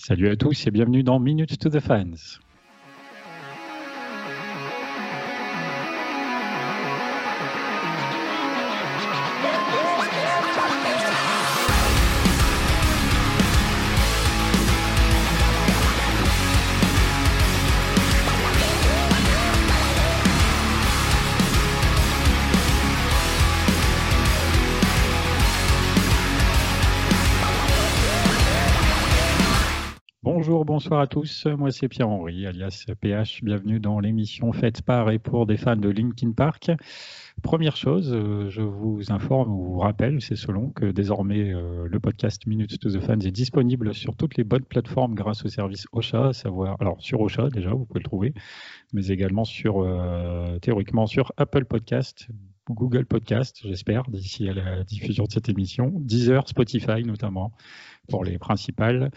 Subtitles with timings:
[0.00, 2.38] Salut à tous et bienvenue dans Minutes to the Fans.
[30.64, 31.46] Bonsoir à tous.
[31.46, 33.44] Moi, c'est Pierre-Henri, alias PH.
[33.44, 36.72] Bienvenue dans l'émission faite par et pour des fans de Linkin Park.
[37.42, 42.00] Première chose, euh, je vous informe ou vous rappelle, c'est selon que désormais euh, le
[42.00, 45.86] podcast Minutes to the Fans est disponible sur toutes les bonnes plateformes grâce au service
[45.92, 48.34] Ocha, à savoir, alors sur Ocha déjà, vous pouvez le trouver,
[48.92, 52.26] mais également sur, euh, théoriquement sur Apple Podcast,
[52.68, 57.52] Google Podcast, j'espère, d'ici à la diffusion de cette émission, Deezer, Spotify notamment,
[58.08, 59.10] pour les principales.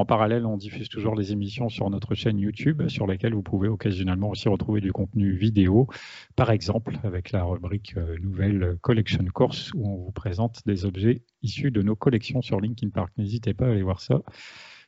[0.00, 3.68] En parallèle, on diffuse toujours les émissions sur notre chaîne YouTube, sur laquelle vous pouvez
[3.68, 5.88] occasionnellement aussi retrouver du contenu vidéo,
[6.36, 11.20] par exemple avec la rubrique euh, Nouvelle Collection Course, où on vous présente des objets
[11.42, 13.12] issus de nos collections sur Linkin Park.
[13.18, 14.22] N'hésitez pas à aller voir ça.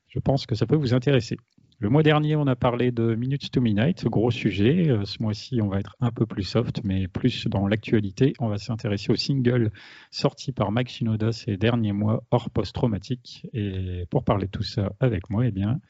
[0.08, 1.36] Je pense que ça peut vous intéresser.
[1.82, 4.88] Le mois dernier, on a parlé de Minutes to Midnight, gros sujet.
[4.88, 8.34] Euh, ce mois-ci, on va être un peu plus soft, mais plus dans l'actualité.
[8.38, 9.72] On va s'intéresser au single
[10.12, 13.48] sorti par Mike Shinoda ces derniers mois hors post-traumatique.
[13.52, 15.80] Et pour parler de tout ça avec moi, eh bien,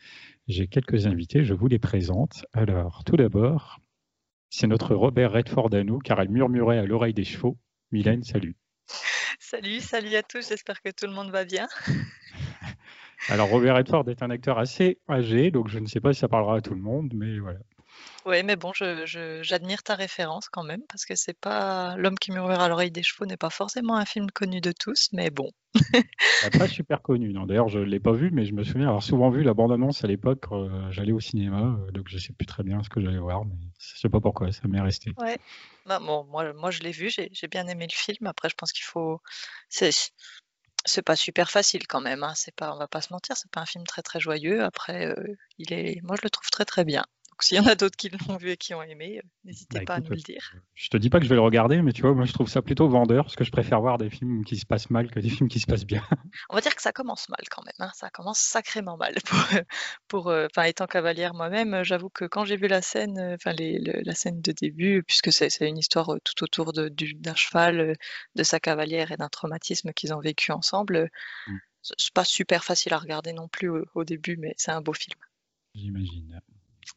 [0.48, 2.46] j'ai quelques invités, je vous les présente.
[2.54, 3.78] Alors, tout d'abord,
[4.48, 7.58] c'est notre Robert Redford à nous, car elle murmurait à l'oreille des chevaux.
[7.90, 8.56] Mylène, salut.
[9.38, 11.68] Salut, salut à tous, j'espère que tout le monde va bien.
[13.28, 16.28] Alors Robert Redford est un acteur assez âgé, donc je ne sais pas si ça
[16.28, 17.58] parlera à tout le monde, mais voilà.
[18.24, 22.60] Oui, mais bon, j'admire ta référence quand même, parce que c'est pas L'homme qui murmure
[22.60, 25.50] à l'oreille des chevaux n'est pas forcément un film connu de tous, mais bon.
[26.58, 27.46] pas super connu, non.
[27.46, 30.04] D'ailleurs, je ne l'ai pas vu, mais je me souviens avoir souvent vu la bande-annonce
[30.04, 30.44] à l'époque.
[30.52, 33.44] euh, j'allais au cinéma, euh, donc je sais plus très bien ce que j'allais voir,
[33.44, 35.12] mais je sais pas pourquoi, ça m'est resté.
[35.18, 35.38] Ouais.
[35.84, 38.26] Bah, bon, moi, moi je l'ai vu, j'ai j'ai bien aimé le film.
[38.26, 39.20] Après, je pense qu'il faut.
[40.84, 42.22] C'est pas super facile quand même.
[42.22, 42.34] Hein.
[42.36, 44.62] C'est pas, on va pas se mentir, c'est pas un film très très joyeux.
[44.62, 47.04] Après, euh, il est, moi je le trouve très très bien.
[47.42, 49.80] Donc s'il y en a d'autres qui l'ont vu et qui ont aimé, euh, n'hésitez
[49.80, 50.54] Bah, pas à nous le dire.
[50.74, 52.48] Je te dis pas que je vais le regarder, mais tu vois, moi je trouve
[52.48, 55.18] ça plutôt vendeur, parce que je préfère voir des films qui se passent mal que
[55.18, 56.04] des films qui se passent bien.
[56.50, 57.74] On va dire que ça commence mal quand même.
[57.80, 57.90] hein.
[57.94, 59.14] Ça commence sacrément mal.
[60.06, 63.52] Pour, pour, euh, étant cavalière moi-même, euh, j'avoue que quand j'ai vu la scène, enfin
[63.58, 67.96] le- la scène de début, puisque c'est une histoire tout autour du- d'un cheval,
[68.36, 71.10] de sa cavalière et d'un traumatisme qu'ils ont vécu ensemble,
[71.48, 71.56] Mm.
[71.82, 74.80] c'est c'est pas super facile à regarder non plus au, au début, mais c'est un
[74.80, 75.18] beau film.
[75.74, 76.40] J'imagine.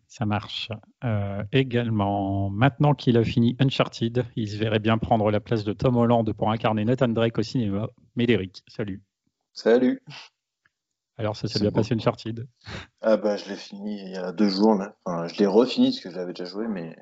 [0.07, 0.69] Ça marche.
[1.03, 5.73] Euh, également, maintenant qu'il a fini Uncharted, il se verrait bien prendre la place de
[5.73, 7.90] Tom Holland pour incarner Nathan Drake au cinéma.
[8.16, 9.03] Médéric, salut.
[9.53, 10.01] Salut.
[11.18, 11.75] Alors, ça s'est bien beau.
[11.75, 12.47] passé Uncharted
[13.01, 14.95] Ah bah je l'ai fini il y a deux jours là.
[15.06, 16.95] Enfin, je l'ai refini parce que je l'avais déjà joué, mais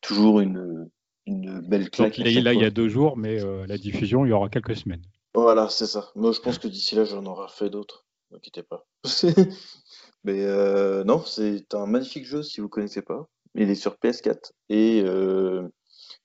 [0.00, 0.88] toujours une,
[1.26, 2.16] une belle claque.
[2.16, 4.32] Donc, il est là il y a deux jours, mais euh, la diffusion, il y
[4.32, 5.02] aura quelques semaines.
[5.34, 6.10] Voilà, c'est ça.
[6.14, 8.04] Moi je pense que d'ici là j'en aurai fait d'autres.
[8.30, 8.86] Ne pas.
[10.24, 13.28] mais euh, non, c'est un magnifique jeu si vous connaissez pas.
[13.54, 15.68] Il est sur PS4 et euh,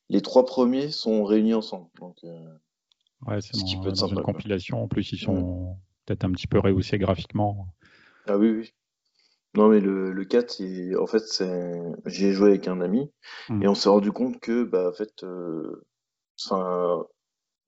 [0.09, 1.89] les trois premiers sont réunis ensemble.
[1.99, 2.57] Donc euh,
[3.27, 4.33] Ouais, c'est Ce qui dans, peut être dans sympa, une quoi.
[4.33, 4.81] compilation.
[4.83, 7.67] En plus, ils sont peut-être un petit peu rehaussés graphiquement.
[8.27, 8.73] ah oui oui.
[9.55, 11.23] Non mais le, le 4 c'est en fait
[12.05, 13.11] j'ai joué avec un ami
[13.49, 13.63] Hmm.
[13.63, 15.85] et on s'est rendu compte que bah en fait euh,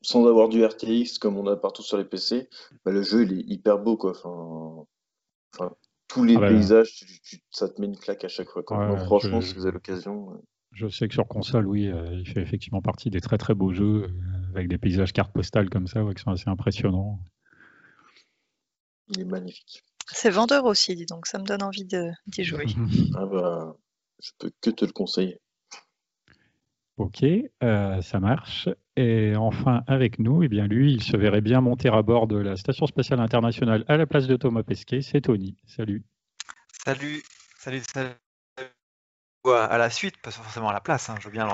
[0.01, 2.49] sans avoir du RTX comme on a partout sur les PC,
[2.85, 4.13] bah, le jeu il est hyper beau quoi.
[5.53, 5.75] Enfin
[6.09, 8.63] tous les Ah paysages, tu- tu- ça te met une claque à chaque fois.
[8.63, 8.77] Quoi.
[8.79, 10.37] Ouais, Donc, franchement, je- si vous avez l'occasion, euh,
[10.71, 13.73] Je sais que sur console, oui, euh, il fait effectivement partie des très très beaux
[13.73, 14.09] jeux euh,
[14.51, 17.19] avec des paysages cartes postales comme ça ouais, qui sont assez impressionnants.
[19.09, 19.83] il est magnifique.
[20.11, 22.65] C'est vendeur aussi, dis donc, ça me donne envie de- d'y jouer.
[23.17, 23.75] Ah bah,
[24.23, 25.39] je peux que te le conseiller.
[26.97, 27.23] Ok,
[27.63, 28.69] euh, ça marche.
[29.01, 32.35] Et enfin, avec nous, eh bien lui, il se verrait bien monter à bord de
[32.35, 35.01] la Station spatiale internationale à la place de Thomas Pesquet.
[35.01, 35.55] C'est Tony.
[35.65, 36.03] Salut.
[36.85, 37.23] Salut,
[37.57, 38.09] salut, salut.
[39.45, 41.09] À la suite, pas forcément à la place.
[41.09, 41.47] hein, Je veux bien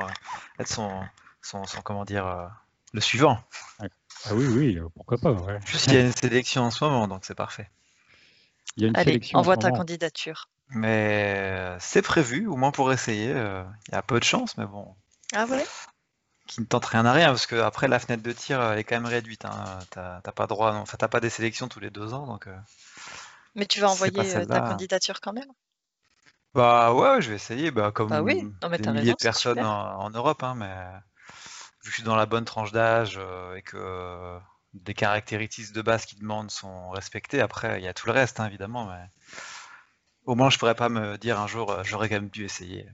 [0.59, 1.03] être son,
[1.43, 2.47] son, son, comment dire, euh,
[2.93, 3.39] le suivant.
[3.79, 5.31] Ah oui, oui, pourquoi pas.
[5.33, 5.59] ouais.
[5.67, 7.69] Juste qu'il y a une sélection en ce moment, donc c'est parfait.
[8.75, 9.77] Il y a une Allez, sélection en envoie ce ta moment.
[9.77, 10.49] candidature.
[10.69, 13.31] Mais euh, c'est prévu, au moins pour essayer.
[13.31, 14.95] euh, Il y a peu de chance, mais bon,
[15.33, 15.63] Ah ouais?
[16.55, 18.83] Qui ne tente rien à rien, parce que après la fenêtre de tir, elle est
[18.85, 19.43] quand même réduite.
[19.45, 19.79] Hein.
[19.91, 22.47] T'as pas droit, non, enfin t'as pas des sélections tous les deux ans, donc.
[22.47, 22.55] euh,
[23.55, 25.51] Mais tu vas envoyer euh, ta candidature quand même?
[26.53, 29.23] Bah ouais, je vais essayer, bah, comme Bah oui, non, mais des milliers raison, de
[29.23, 30.73] personnes en, en Europe, hein, mais
[31.83, 34.39] vu que je suis dans la bonne tranche d'âge euh, et que euh,
[34.73, 37.41] des caractéristiques de base qui demandent sont respectées.
[37.41, 39.03] Après, il y a tout le reste, hein, évidemment, mais
[40.25, 42.87] au moins, je pourrais pas me dire un jour, euh, j'aurais quand même dû essayer.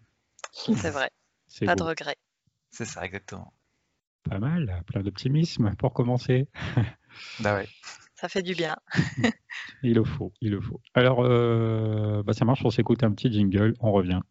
[0.73, 1.09] C'est vrai.
[1.65, 2.17] pas de regret.
[2.71, 3.53] C'est ça, exactement.
[4.23, 6.47] Pas mal, plein d'optimisme pour commencer.
[7.41, 7.67] bah ouais.
[8.15, 8.75] Ça fait du bien.
[9.83, 10.79] il le faut, il le faut.
[10.93, 14.21] Alors, euh, bah ça marche, on s'écoute un petit jingle, on revient.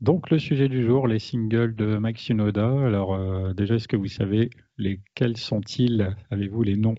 [0.00, 2.68] Donc le sujet du jour, les singles de Mike Shinoda.
[2.84, 6.14] Alors euh, déjà, est-ce que vous savez lesquels sont-ils?
[6.30, 6.96] Avez-vous les noms?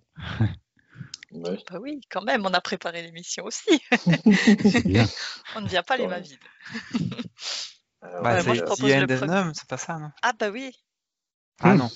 [1.35, 3.81] Bah oui, quand même, on a préparé l'émission aussi.
[5.55, 6.39] on ne vient pas les mains vides.
[8.01, 10.11] bah, c'est c'est pas ça, non?
[10.21, 10.71] Ah bah oui.
[11.59, 11.89] Ah non,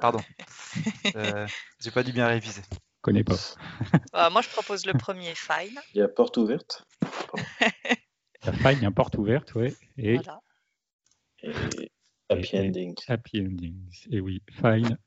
[0.00, 0.20] pardon.
[1.16, 1.46] euh,
[1.80, 2.62] J'ai pas dû bien réviser.
[2.70, 3.36] Je connais pas.
[4.12, 5.78] Bah, moi, je propose le premier, Fine.
[5.94, 6.84] Il y a porte ouverte.
[7.32, 9.74] Il y a Fine, il y a porte ouverte, oui.
[9.96, 10.14] Et...
[10.14, 10.40] Voilà.
[11.42, 11.90] Et
[12.28, 12.94] Happy Endings.
[13.08, 14.06] Happy Endings.
[14.10, 14.98] Et oui, Fine,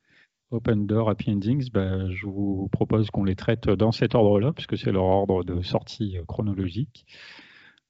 [0.56, 4.78] Open Door, Happy Endings, bah, je vous propose qu'on les traite dans cet ordre-là, puisque
[4.78, 7.06] c'est leur ordre de sortie chronologique.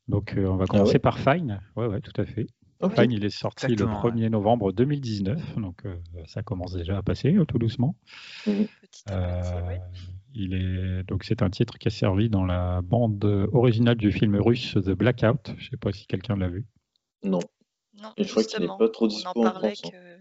[0.07, 1.62] Donc, euh, on va ah commencer par Fine.
[1.75, 2.47] Ouais, ouais, tout à fait.
[2.95, 5.95] Fine, il est sorti le 1er novembre 2019, donc euh,
[6.27, 7.95] ça commence déjà à passer tout doucement.
[9.09, 9.77] Euh,
[10.35, 13.23] il est donc c'est un titre qui a servi dans la bande
[13.53, 15.53] originale du film russe The Blackout.
[15.57, 16.65] Je ne sais pas si quelqu'un l'a vu.
[17.23, 17.39] Non.
[18.03, 20.14] Non, je crois qu'il n'est pas trop dispo on en parlait hein.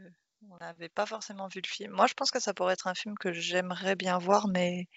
[0.65, 1.93] N'avait pas forcément vu le film.
[1.93, 4.89] Moi, je pense que ça pourrait être un film que j'aimerais bien voir, mais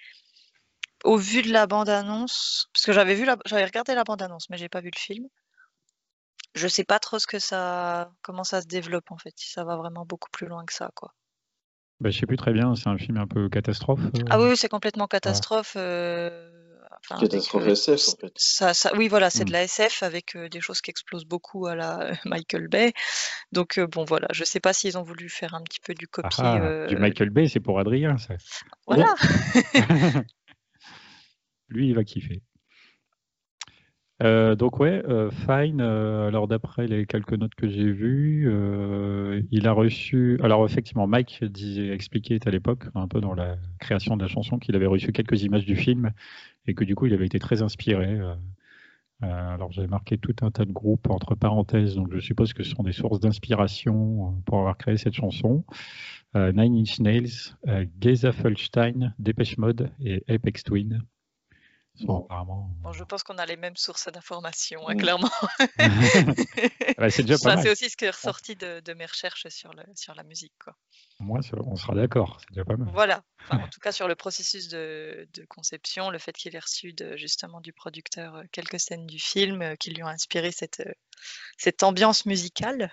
[1.04, 3.38] au vu de la bande-annonce, parce que j'avais vu la...
[3.46, 5.28] j'avais regardé la bande-annonce, mais j'ai pas vu le film.
[6.56, 9.64] Je sais pas trop ce que ça, comment ça se développe en fait, si ça
[9.64, 11.14] va vraiment beaucoup plus loin que ça, quoi.
[12.00, 14.02] Bah, je sais plus très bien, c'est un film un peu catastrophe.
[14.30, 15.74] Ah oui, c'est complètement catastrophe.
[15.78, 16.30] Euh,
[17.20, 18.34] Catastrophe euh, SF, en fait.
[18.36, 19.54] Ça, ça, oui, voilà, c'est de hmm.
[19.54, 22.94] la SF avec euh, des choses qui explosent beaucoup à la Michael Bay.
[23.52, 26.44] Donc, bon, voilà, je sais pas s'ils ont voulu faire un petit peu du copier.
[26.44, 28.36] Ah, du Michael Bay, c'est pour Adrien, ça.
[28.86, 29.16] Voilà.
[31.70, 32.42] Lui, il va kiffer.
[34.24, 38.52] Euh, donc ouais, euh, Fine, euh, alors d'après les quelques notes que j'ai vues,
[39.52, 44.18] il a reçu, alors effectivement Mike disait, expliquait à l'époque, un peu dans la création
[44.18, 46.12] de la chanson, qu'il avait reçu quelques images du film
[46.66, 48.20] et que du coup il avait été très inspiré.
[49.22, 52.72] alors j'ai marqué tout un tas de groupes entre parenthèses, donc je suppose que ce
[52.72, 55.64] sont des sources d'inspiration pour avoir créé cette chanson.
[56.36, 57.56] Nine Inch Nails,
[58.02, 61.04] Geza Fulstein, Depeche Mode et Apex Twin.
[62.02, 62.28] Bon.
[62.94, 64.98] je pense qu'on a les mêmes sources d'informations, hein, mm.
[64.98, 65.32] clairement.
[67.10, 70.14] c'est déjà pas C'est aussi ce qui est ressorti de, mes recherches sur, le, sur
[70.16, 70.54] la musique.
[70.64, 70.76] Quoi.
[71.20, 72.90] Moi, on sera d'accord, c'est déjà pas mal.
[72.94, 77.62] Voilà, en tout cas sur le processus de, conception, le fait qu'il ait reçu justement
[77.62, 80.94] du producteur euh, quelques scènes du film euh, qui lui ont inspiré cette, euh,
[81.58, 82.92] cette ambiance musicale.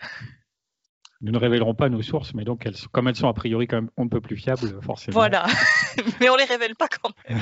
[1.24, 3.76] Nous ne révélerons pas nos sources, mais donc elles, comme elles sont a priori quand
[3.76, 5.14] même on ne peut plus fiables, forcément.
[5.14, 5.46] Voilà,
[6.20, 7.40] mais on les révèle pas quand même.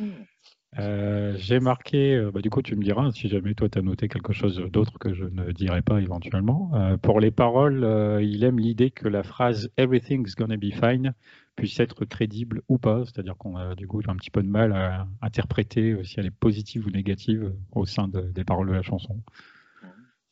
[0.80, 3.82] Euh, j'ai marqué, euh, bah, du coup tu me diras si jamais toi tu as
[3.82, 6.72] noté quelque chose d'autre que je ne dirai pas éventuellement.
[6.74, 7.86] Euh, pour les paroles,
[8.20, 11.14] il aime l'idée que la phrase Everything's gonna be fine
[11.54, 14.72] puisse être crédible ou pas, c'est-à-dire qu'on a du coup un petit peu de mal
[14.72, 19.22] à interpréter si elle est positive ou négative au sein des paroles de la chanson.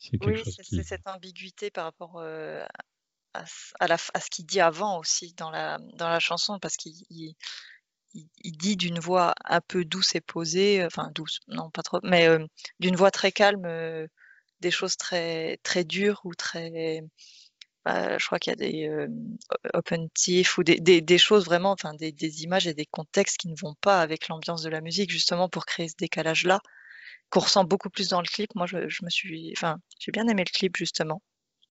[0.03, 2.67] C'est oui, c'est cette ambiguïté par rapport à,
[3.35, 6.95] à, ce qu'il dit avant aussi dans la, dans la chanson, parce qu'il
[8.15, 12.01] il, dit d'une voix un peu douce et posée, euh, enfin douce, non pas trop,
[12.03, 12.45] mais euh,
[12.81, 14.07] d'une voix très calme, euh,
[14.61, 17.03] des choses très très dures ou très,
[17.85, 19.07] bah, je crois qu'il y a des
[19.75, 23.49] open tiff ou des, des, choses vraiment, enfin des, des, images et des contextes qui
[23.49, 26.61] ne vont pas avec l'ambiance de la musique justement pour créer ce décalage là
[27.33, 28.55] qu'on ressent beaucoup plus dans le clip.
[28.55, 31.23] Moi, je, je me suis, enfin, j'ai bien aimé le clip justement.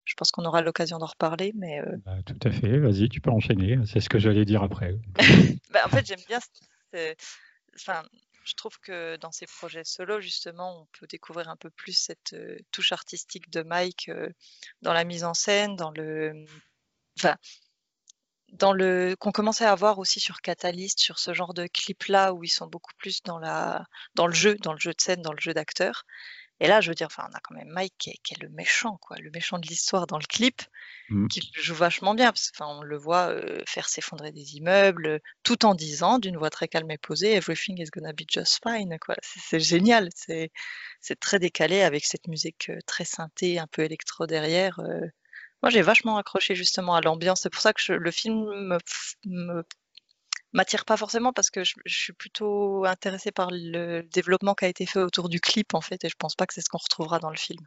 [0.06, 1.82] Je pense qu'on aura l'occasion d'en reparler, mais.
[1.82, 2.78] Euh bah, tout à fait.
[2.78, 3.78] Vas-y, tu peux enchaîner.
[3.86, 4.96] C'est ce que j'allais dire après.
[5.72, 6.40] Bah, en fait, j'aime bien.
[7.76, 8.04] Enfin,
[8.46, 12.34] je trouve que dans ces projets solo, justement, on peut découvrir un peu plus cette
[12.34, 14.30] euh, touche artistique de Mike euh,
[14.82, 16.46] dans la mise en scène, dans le.
[17.20, 17.36] Enfin,
[18.54, 22.44] dans le qu'on commençait à avoir aussi sur Catalyst, sur ce genre de clip-là où
[22.44, 23.86] ils sont beaucoup plus dans la
[24.16, 26.06] dans le jeu, dans le jeu de scène, dans le jeu d'acteur.
[26.60, 28.98] Et là, je veux dire, enfin, on a quand même Mike qui est, le méchant,
[28.98, 30.64] quoi, le méchant de l'histoire dans le clip,
[31.10, 31.28] mmh.
[31.28, 32.32] qui joue vachement bien.
[32.32, 33.32] Parce on le voit
[33.68, 37.90] faire s'effondrer des immeubles, tout en disant, d'une voix très calme et posée, Everything is
[37.92, 38.98] gonna be just fine.
[39.00, 39.16] Quoi.
[39.22, 40.10] C'est, génial.
[40.16, 40.52] C'est,
[41.00, 44.80] c'est très décalé avec cette musique très synthé, un peu électro derrière.
[45.64, 47.42] Moi, j'ai vachement accroché justement à l'ambiance.
[47.42, 48.70] C'est pour ça que le film
[49.26, 49.64] me
[50.54, 54.86] m'attire pas forcément parce que je, suis plutôt intéressée par le développement qui a été
[54.86, 57.20] fait autour du clip en fait et je pense pas que c'est ce qu'on retrouvera
[57.20, 57.66] dans le film.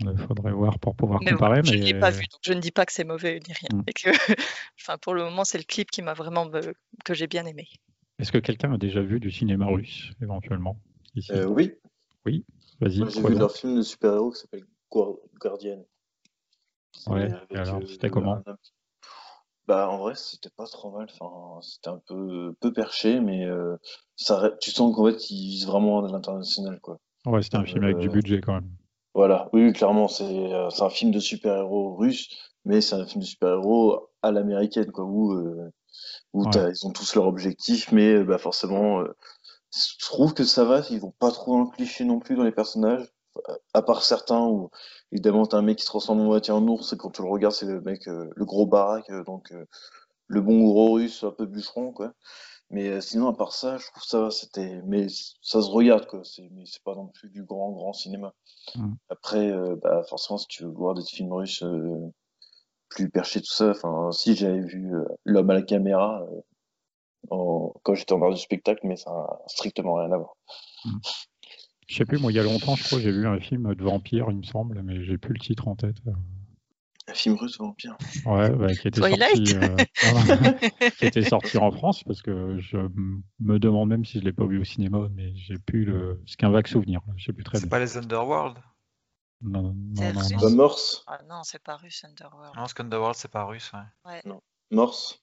[0.00, 1.60] Il faudrait voir pour pouvoir comparer.
[1.62, 3.82] je ne l'ai pas vu, donc je ne dis pas que c'est mauvais ni rien.
[3.86, 4.10] Et que,
[4.80, 6.72] enfin, pour le moment, c'est le clip qui m'a vraiment euh,
[7.04, 7.68] que j'ai bien aimé.
[8.18, 10.78] Est-ce que quelqu'un a déjà vu du cinéma russe éventuellement
[11.30, 11.74] euh, Oui.
[12.24, 12.46] Oui.
[12.80, 13.10] Vas-y.
[13.10, 14.64] J'ai vu leur film de super-héros qui s'appelle
[15.38, 15.84] Guardian.
[17.06, 17.30] Ouais.
[17.50, 18.42] Et alors, euh, c'était comment
[19.66, 21.06] Bah, en vrai, c'était pas trop mal.
[21.18, 23.46] Enfin, c'était un peu peu perché, mais
[24.16, 26.98] ça, tu sens qu'en fait, ils visent vraiment à l'international, quoi.
[27.26, 28.70] Ouais, c'était un film avec du budget quand même.
[29.14, 32.28] Voilà, oui, clairement, euh, c'est un film de super-héros russe,
[32.64, 35.70] mais c'est un film de super-héros à l'américaine, quoi, où, euh,
[36.32, 40.80] où ils ont tous leur objectif, mais euh, bah, forcément, je trouve que ça va,
[40.90, 43.06] ils vont pas trop dans le cliché non plus dans les personnages,
[43.74, 44.70] à part certains où,
[45.10, 47.28] évidemment, t'as un mec qui se transforme en moitié en ours, et quand tu le
[47.28, 49.52] regardes, c'est le mec, le gros baraque, donc
[50.26, 52.12] le bon gros russe, un peu bûcheron, quoi.
[52.72, 55.06] Mais euh, sinon, à part ça, je trouve ça, c'était, mais
[55.42, 56.22] ça se regarde quoi.
[56.24, 58.32] C'est, mais c'est pas non plus du grand grand cinéma.
[58.74, 58.94] Mmh.
[59.10, 62.10] Après, euh, bah, forcément, si tu veux voir des films russes euh,
[62.88, 64.90] plus perchés tout ça, enfin, si j'avais vu
[65.24, 66.26] L'homme à la caméra
[67.28, 70.34] quand j'étais en dehors du spectacle, mais ça a strictement rien à voir.
[70.86, 70.98] Mmh.
[71.88, 73.82] Je sais plus, moi, il y a longtemps, je crois, j'ai vu un film de
[73.82, 75.96] vampire, il me semble, mais j'ai plus le titre en tête.
[77.08, 77.96] Un film russe vampire.
[78.24, 79.76] Ouais, bah, qui, était sorti, euh,
[80.98, 82.78] qui était sorti en France parce que je
[83.40, 86.22] me demande même si je l'ai pas vu au cinéma, mais j'ai plus le.
[86.26, 87.00] C'est qu'un vague souvenir.
[87.16, 88.56] Je sais plus très C'est pas les Underworld?
[89.40, 90.22] Non, non, non.
[90.40, 92.54] non, Morse Ah non, c'est pas russe Underworld.
[92.56, 94.12] Non, Underworld, c'est pas russe, ouais.
[94.12, 94.20] ouais.
[94.24, 94.40] Non.
[94.70, 95.20] Morse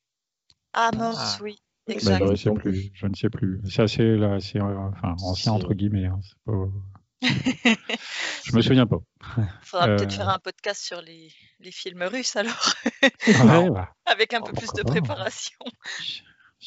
[0.74, 1.44] Ah, Morse, ah.
[1.44, 1.62] oui.
[2.06, 3.62] Bah, je, sais plus, je ne sais plus.
[3.70, 6.06] C'est assez, là, assez enfin, ancien entre guillemets.
[6.06, 6.20] Hein.
[6.22, 6.54] C'est pas...
[8.46, 8.98] Je me souviens pas.
[9.38, 10.34] Il faudra peut-être faire euh.
[10.34, 12.74] un podcast sur les, les films russes alors.
[14.06, 15.58] Avec un peu plus de préparation.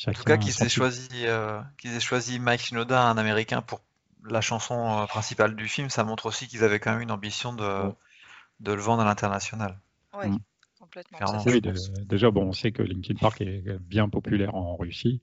[0.07, 3.81] en tout cas, qu'ils aient, choisi, euh, qu'ils aient choisi Mike Shinoda, un américain, pour
[4.29, 7.55] la chanson euh, principale du film, ça montre aussi qu'ils avaient quand même une ambition
[7.55, 7.91] de,
[8.61, 9.79] de le vendre à l'international.
[10.15, 10.39] Oui, mm.
[10.93, 12.05] Complètement.
[12.07, 15.21] déjà, bon, on sait que Linkin Park est bien populaire en Russie.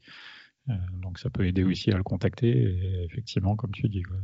[0.93, 2.49] donc ça peut aider aussi à le contacter.
[2.49, 4.17] Et effectivement, comme tu dis, quoi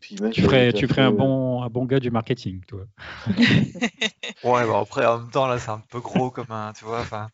[0.00, 2.84] tu ferais, tu ferais un, bon, un bon gars du marketing, toi.
[3.28, 7.00] ouais, bah après, en même temps, là, c'est un peu gros comme un, tu vois,
[7.00, 7.28] enfin,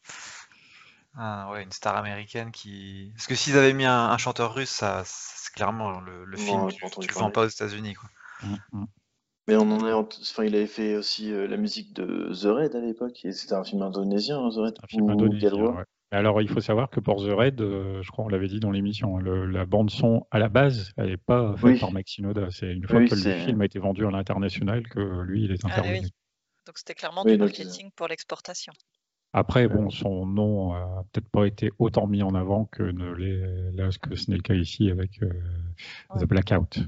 [1.51, 3.13] ouais, une star américaine qui.
[3.15, 7.15] Parce que s'ils avaient mis un, chanteur russe, ça, c'est clairement le, film, tu, le
[7.15, 8.11] vends pas aux États-Unis, quoi.
[8.43, 8.87] Mm, mm.
[9.49, 12.75] Mais on en est, enfin, il avait fait aussi euh, la musique de The Red
[12.75, 14.75] à l'époque, et c'était un film indonésien, hein, The Red.
[14.83, 15.85] Un film indonésien, ouais.
[16.13, 18.71] Alors, il faut savoir que pour The Raid, euh, je crois qu'on l'avait dit dans
[18.71, 22.49] l'émission, hein, la bande son à la base, elle n'est pas faite par Max Sinoda.
[22.51, 25.65] C'est une fois que le film a été vendu à l'international que lui, il est
[25.65, 26.09] ah intervenu.
[26.67, 28.73] Donc c'était clairement du marketing pour l'exportation.
[29.33, 33.91] Après, bon, son nom a peut-être pas été autant mis en avant que ne là,
[33.91, 35.29] ce que ce n'est le cas ici avec euh,
[36.19, 36.79] The Blackout.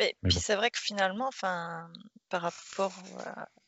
[0.00, 1.92] Mais, puis c'est vrai que finalement, enfin,
[2.30, 2.94] par rapport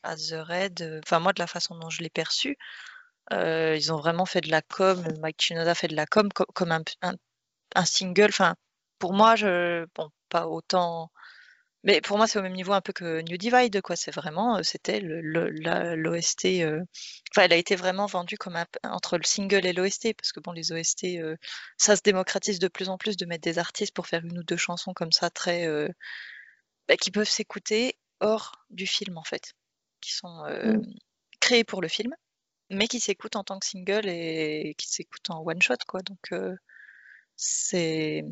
[0.01, 2.57] à, The Raid, enfin moi de la façon dont je l'ai perçu,
[3.31, 6.71] euh, ils ont vraiment fait de la com, Mike Shinoda fait de la com comme
[6.71, 6.81] un,
[7.75, 8.29] un, single.
[8.29, 8.55] Enfin,
[8.97, 11.11] pour moi, je, bon, pas autant,
[11.83, 13.95] mais pour moi, c'est au même niveau un peu que New Divide, quoi.
[13.95, 16.45] C'est vraiment, euh, c'était l'OST.
[16.61, 16.83] Euh,
[17.31, 20.51] enfin, elle a été vraiment vendue comme entre le single et l'OST, parce que bon,
[20.51, 21.07] les OST,
[21.77, 24.43] ça se démocratise de plus en plus de mettre des artistes pour faire une ou
[24.43, 25.67] deux chansons comme ça, très,
[26.87, 29.53] bah, qui peuvent s'écouter hors du film en fait,
[30.01, 30.81] qui sont mmh.
[31.39, 32.15] créés pour le film
[32.73, 36.01] mais qui s'écoute en tant que single et qui s'écoute en one shot quoi.
[36.01, 36.55] Donc euh,
[37.35, 38.23] c'est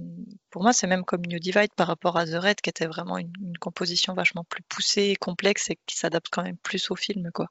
[0.50, 3.18] pour moi c'est même comme New Divide par rapport à The Red qui était vraiment
[3.18, 7.32] une, composition vachement plus poussée et complexe et qui s'adapte quand même plus au film
[7.34, 7.48] quoi.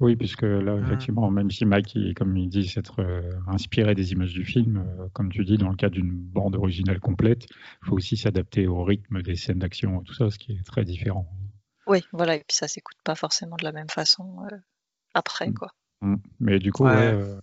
[0.00, 0.84] Oui, puisque là, mmh.
[0.84, 5.08] effectivement, même si Mike, comme il dit, s'être euh, inspiré des images du film, euh,
[5.12, 8.82] comme tu dis, dans le cas d'une bande originale complète, il faut aussi s'adapter au
[8.82, 11.30] rythme des scènes d'action, tout ça, ce qui est très différent.
[11.86, 14.38] Oui, voilà, et puis ça s'écoute pas forcément de la même façon
[15.12, 15.54] après, mmh.
[15.54, 15.68] quoi.
[16.00, 16.16] Mmh.
[16.40, 17.38] Mais du coup, euh,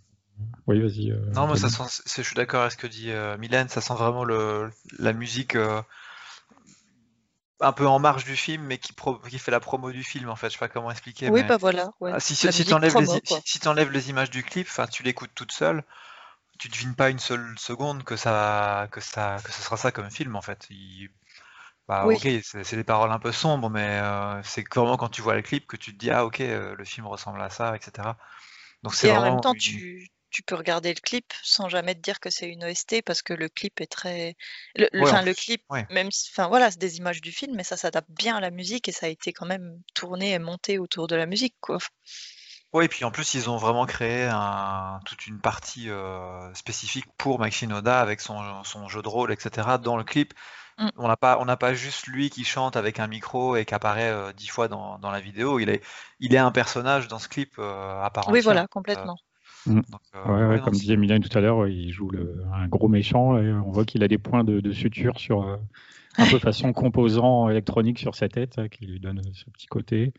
[0.67, 1.11] oui, vas-y.
[1.11, 3.93] Euh, non, ça sent, je suis d'accord avec ce que dit euh, Mylène, ça sent
[3.93, 5.57] vraiment le, la musique
[7.59, 8.93] un peu en marge du film, mais qui,
[9.29, 10.47] qui fait la promo du film, en fait.
[10.47, 11.29] Je sais pas comment expliquer.
[11.29, 11.91] Oui, bah voilà.
[12.01, 13.07] Ah, si, si, tu enlèves, les,
[13.45, 13.59] si,
[13.91, 15.83] les images du clip, tu l'écoutes toute seule,
[16.59, 20.09] tu devines pas une seule seconde que ça, que ça, que ce sera ça comme
[20.11, 20.67] film, en fait.
[21.87, 25.35] Bah, ok, c'est des paroles un peu sombres, mais euh, c'est vraiment quand tu vois
[25.35, 28.09] le clip que tu te dis ah ok, euh, le film ressemble à ça, etc.
[28.83, 32.19] Donc c'est en même temps, tu, tu peux regarder le clip sans jamais te dire
[32.19, 34.35] que c'est une OST parce que le clip est très,
[34.75, 38.09] le, enfin le clip, même, enfin voilà, c'est des images du film, mais ça s'adapte
[38.09, 41.15] bien à la musique et ça a été quand même tourné et monté autour de
[41.15, 41.77] la musique, quoi.
[42.73, 47.05] Oui, et puis en plus, ils ont vraiment créé un, toute une partie euh, spécifique
[47.17, 49.77] pour Mike Shinoda avec son, son jeu de rôle, etc.
[49.81, 50.33] dans le clip
[50.77, 50.89] Mm.
[50.97, 54.11] On n'a pas, on pas juste lui qui chante avec un micro et qui apparaît
[54.11, 55.59] euh, dix fois dans, la vidéo.
[55.59, 55.83] Il est,
[56.19, 59.17] il est un personnage dans ce clip euh, à Oui, voilà, complètement.
[59.67, 59.81] Mm.
[60.29, 62.11] ouais, comme disait Mylène tout à l'heure, il joue
[62.53, 65.59] un gros méchant et on voit qu'il a des points de, suture sur
[66.17, 70.13] un peu façon composant électronique sur sa tête qui lui donne ce petit côté.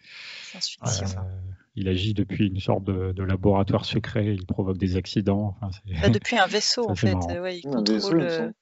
[1.75, 5.57] il agit depuis une sorte de, laboratoire secret, il provoque des accidents.
[6.01, 7.17] Bah, depuis un vaisseau en fait,
[7.53, 8.55] il contrôle.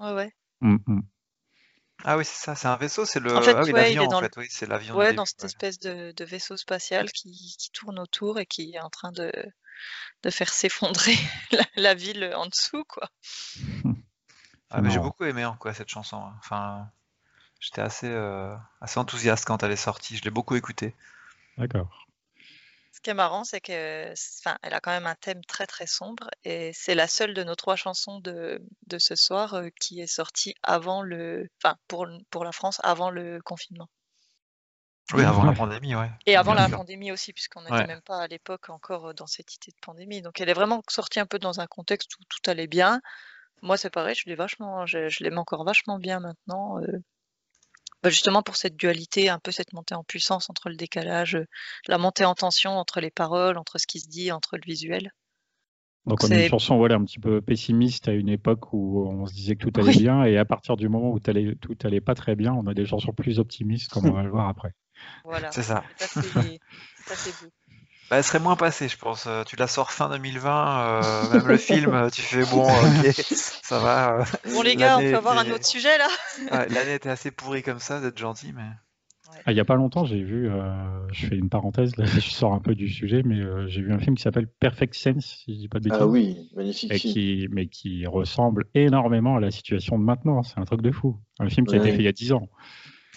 [0.00, 0.32] Ouais, ouais.
[0.60, 1.00] Mm,
[2.04, 4.46] ah oui, c'est ça, c'est un vaisseau, c'est le en fait, ah en fait, oui,
[4.50, 4.94] c'est l'avion.
[4.94, 9.10] Ouais, dans cette espèce de, vaisseau spatial qui, tourne autour et qui est en train
[9.10, 9.32] de,
[10.22, 11.16] de faire s'effondrer
[11.76, 13.08] la, ville en dessous, quoi.
[14.70, 16.16] Ah, mais j'ai beaucoup aimé hein, quoi cette chanson.
[16.16, 16.34] Hein.
[16.40, 16.90] Enfin,
[17.60, 20.16] j'étais assez, euh, assez enthousiaste quand elle est sortie.
[20.16, 20.96] Je l'ai beaucoup écoutée.
[21.58, 22.03] D'accord
[23.00, 26.28] qui est marrant, c'est que, enfin, elle a quand même un thème très très sombre
[26.44, 30.06] et c'est la seule de nos trois chansons de, de ce soir euh, qui est
[30.06, 33.88] sortie avant le, enfin, pour, pour la France, avant le confinement.
[35.12, 36.10] Oui, avant la pandémie, ouais.
[36.24, 39.70] Et avant la pandémie aussi, puisqu'on n'était même pas à l'époque encore dans cette idée
[39.70, 40.22] de pandémie.
[40.22, 43.02] Donc elle est vraiment sortie un peu dans un contexte où tout allait bien.
[43.60, 46.80] Moi, c'est pareil, je l'ai vachement, je, je l'aime encore vachement bien maintenant.
[46.80, 47.02] Euh,
[48.04, 51.38] bah, justement pour cette dualité, un peu cette montée en puissance entre le décalage,
[51.88, 55.10] la montée en tension entre les paroles, entre ce qui se dit, entre le visuel.
[56.04, 59.24] Donc, on a une chanson voilà, un petit peu pessimiste à une époque où on
[59.24, 61.78] se disait que tout allait bien, et à partir du moment où tout allait, tout
[61.82, 64.50] allait pas très bien, on a des chansons plus optimistes, comme on va le voir
[64.50, 64.74] après.
[65.24, 65.50] Voilà.
[65.50, 65.82] C'est ça.
[65.96, 67.48] ça c'est beau.
[68.10, 69.26] Bah, elle serait moins passée, je pense.
[69.26, 73.78] Euh, tu la sors fin 2020, euh, même le film, tu fais bon, ok, ça
[73.78, 74.20] va.
[74.20, 76.08] Euh, bon les gars, on peut avoir un autre sujet là.
[76.68, 78.62] L'année était assez pourrie comme ça, d'être gentil, mais.
[79.46, 80.48] Ah, il n'y a pas longtemps, j'ai vu,
[81.12, 83.98] je fais une parenthèse, là, je sors un peu du sujet, mais j'ai vu un
[83.98, 85.98] film qui s'appelle Perfect Sense, si je dis pas de bêtises.
[86.00, 90.42] Ah oui, magnifique et Qui, mais qui ressemble énormément à la situation de maintenant.
[90.42, 91.18] C'est un truc de fou.
[91.40, 92.48] Un film qui a été fait il y a 10 ans.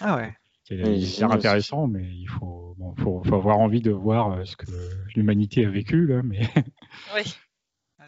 [0.00, 0.34] Ah ouais.
[0.68, 4.66] C'est intéressant, mais il faut, faut, avoir envie de voir euh, ce que
[5.14, 6.40] l'humanité a vécu là, mais.
[7.14, 7.22] Oui.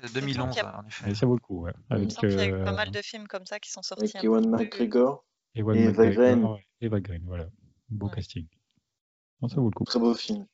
[0.03, 1.15] De 2011, en effet.
[1.15, 1.67] ça vaut le coup.
[1.91, 4.17] il y a pas mal de films comme ça qui sont sortis.
[4.17, 6.49] Avec Ewan McGregor et Eva Green.
[6.81, 7.47] Eva Green, voilà.
[7.91, 8.47] Beau casting.
[9.47, 9.85] ça vaut le coup.
[9.85, 10.47] Très beau film.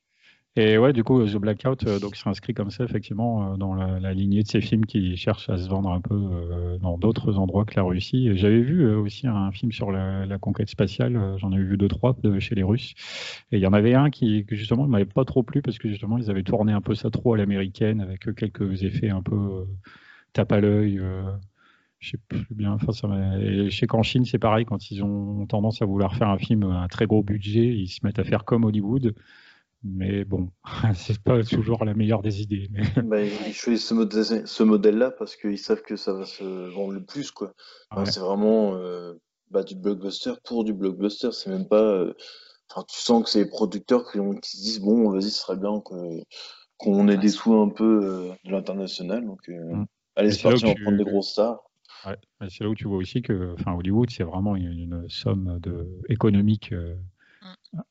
[0.58, 4.42] Et ouais, du coup, The Blackout euh, s'inscrit comme ça effectivement euh, dans la, lignée
[4.42, 7.74] de ces films qui cherchent à se vendre un peu euh, dans d'autres endroits que
[7.76, 8.30] la Russie.
[8.38, 11.34] J'avais vu aussi un film sur la, conquête spatiale.
[11.36, 12.94] J'en ai vu deux trois de chez les Russes.
[13.52, 15.88] Et il y en avait un qui justement ne m'avait pas trop plu parce que
[15.90, 19.66] justement ils avaient tourné un peu ça trop à l'américaine avec quelques effets un peu
[20.32, 20.98] tape à l'œil.
[21.98, 22.72] je sais plus bien.
[22.72, 26.30] Enfin, ça je sais qu'en Chine, c'est pareil, quand ils ont tendance à vouloir faire
[26.30, 29.14] un film à un très gros budget, ils se mettent à faire comme Hollywood.
[29.94, 30.50] Mais bon,
[30.94, 32.68] c'est pas toujours la meilleure des idées.
[32.70, 32.82] Mais...
[33.04, 36.44] Bah, ils choisissent ce modèle-là parce qu'ils savent que ça va se
[36.74, 37.30] vendre le plus.
[37.30, 37.52] quoi.
[38.04, 39.14] C'est vraiment euh,
[39.50, 41.32] bah, du blockbuster pour du blockbuster.
[41.32, 41.82] C'est même pas.
[41.82, 42.14] Euh,
[42.70, 45.80] enfin, tu sens que c'est les producteurs qui, se disent bon, vas-y, ce serait bien
[46.78, 49.24] qu'on ait des sous un peu euh, de l'international.
[49.24, 49.84] Donc, mm.
[50.16, 51.60] allez, c'est parti, on va prendre des grosses stars.
[52.04, 52.16] Ouais.
[52.48, 56.72] C'est là où tu vois aussi que Hollywood, c'est vraiment une, somme de, économique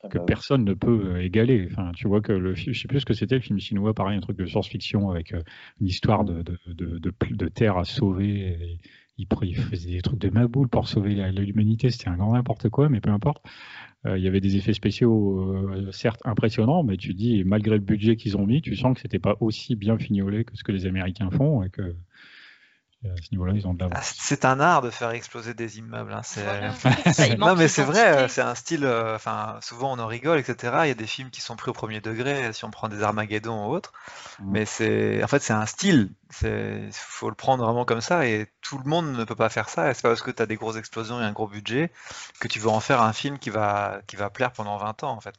[0.09, 1.67] que bah personne ne peut euh, égaler.
[1.71, 4.17] Enfin, tu vois que le je sais plus ce que c'était le film chinois, pareil,
[4.17, 5.41] un truc de science-fiction avec euh,
[5.81, 8.79] une histoire de, de, de, de, terre à sauver.
[9.17, 13.01] il, faisait des trucs de maboule pour sauver l'humanité, c'était un grand n'importe quoi, mais
[13.01, 13.43] peu importe.
[14.05, 18.15] Euh, il y avait des effets spéciaux, certes impressionnants, mais tu dis, malgré le budget
[18.15, 20.85] qu'ils ont mis, tu sens que c'était pas aussi bien fignolé que ce que les
[20.85, 21.95] Américains font et que
[23.91, 26.13] ah, c'est un art de faire exploser des immeubles.
[26.13, 26.21] Hein,
[27.37, 28.85] non, mais c'est vrai, c'est un style.
[28.85, 30.73] Euh, enfin, souvent on en rigole, etc.
[30.83, 33.03] Il y a des films qui sont pris au premier degré, si on prend des
[33.03, 33.93] Armageddon ou autres.
[34.39, 34.51] Mm.
[34.51, 36.11] Mais c'est, en fait, c'est un style.
[36.43, 38.25] Il faut le prendre vraiment comme ça.
[38.25, 39.89] Et tout le monde ne peut pas faire ça.
[39.89, 41.91] Et c'est pas parce que tu as des grosses explosions et un gros budget
[42.39, 45.11] que tu veux en faire un film qui va, qui va plaire pendant 20 ans,
[45.11, 45.35] en fait.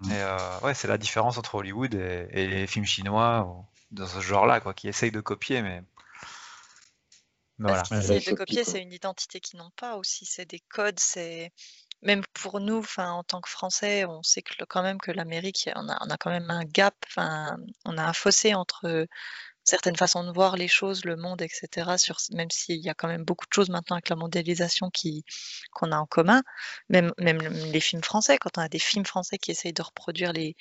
[0.00, 0.08] Mm.
[0.12, 4.74] Euh, ouais, c'est la différence entre Hollywood et, les films chinois dans ce genre-là, quoi,
[4.74, 5.82] qui essayent de copier, mais
[7.60, 7.82] voilà.
[7.82, 10.24] de copier, c'est une identité qu'ils n'ont pas aussi.
[10.24, 11.52] C'est des codes, c'est
[12.02, 15.68] même pour nous, enfin, en tant que Français, on sait que quand même que l'Amérique,
[15.76, 19.06] on a, on a quand même un gap, enfin, on a un fossé entre
[19.64, 21.96] certaines façons de voir les choses, le monde, etc.
[21.98, 25.24] Sur, même s'il y a quand même beaucoup de choses maintenant avec la mondialisation qui
[25.72, 26.42] qu'on a en commun,
[26.88, 30.32] même même les films français, quand on a des films français qui essayent de reproduire
[30.32, 30.56] les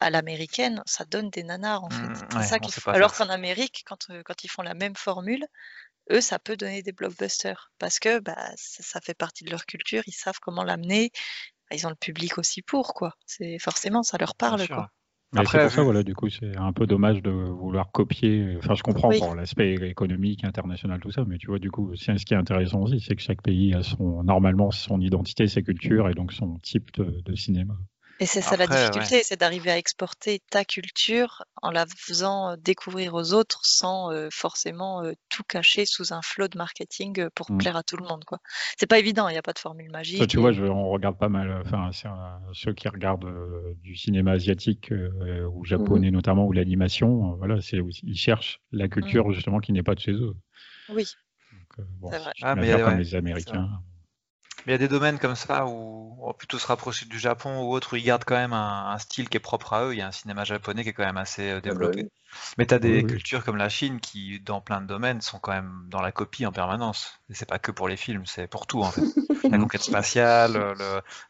[0.00, 2.36] à l'américaine, ça donne des nanars en fait.
[2.36, 5.46] Mmh, ça Alors qu'en Amérique, quand quand ils font la même formule,
[6.10, 10.02] eux, ça peut donner des blockbusters parce que bah, ça, fait partie de leur culture,
[10.06, 11.10] ils savent comment l'amener.
[11.70, 13.14] Bah, ils ont le public aussi pour, quoi.
[13.26, 14.90] C'est forcément, ça leur parle, quoi.
[15.34, 18.56] Mais c'est pour ça, voilà, du coup, c'est un peu dommage de vouloir copier.
[18.58, 22.12] Enfin, je comprends pour l'aspect économique, international, tout ça, mais tu vois, du coup, ce
[22.12, 26.08] qui est intéressant aussi, c'est que chaque pays a son, normalement son identité, sa culture
[26.08, 27.76] et donc son type de cinéma.
[28.20, 33.14] Et c'est ça la difficulté, c'est d'arriver à exporter ta culture en la faisant découvrir
[33.14, 37.58] aux autres sans forcément tout cacher sous un flot de marketing pour mmh.
[37.58, 38.24] plaire à tout le monde.
[38.24, 38.38] quoi.
[38.76, 40.26] C'est pas évident, il n'y a pas de formule magique.
[40.26, 41.90] tu vois, on regarde pas mal, enfin,
[42.52, 43.30] ceux qui regardent
[43.82, 48.90] du cinéma asiatique ou mmh japonais notamment, ou l'animation, voilà, c'est ils cherchent la mmh.
[48.90, 50.34] culture justement qui n'est pas de chez eux.
[50.88, 51.06] Oui.
[52.10, 52.32] c'est vrai.
[52.42, 53.68] Ah, mais comme les Américains.
[54.68, 57.18] Mais il y a des domaines comme ça où on va plutôt se rapprocher du
[57.18, 59.94] Japon ou autre, où ils gardent quand même un, style qui est propre à eux.
[59.94, 62.10] Il y a un cinéma japonais qui est quand même assez euh, ah bah développé.
[62.58, 65.52] Mais tu as des cultures comme la Chine qui, dans plein de domaines, sont quand
[65.52, 67.18] même dans la copie en permanence.
[67.30, 69.00] Et c'est pas que pour les films, c'est pour tout en fait.
[69.50, 70.76] la conquête spatiale,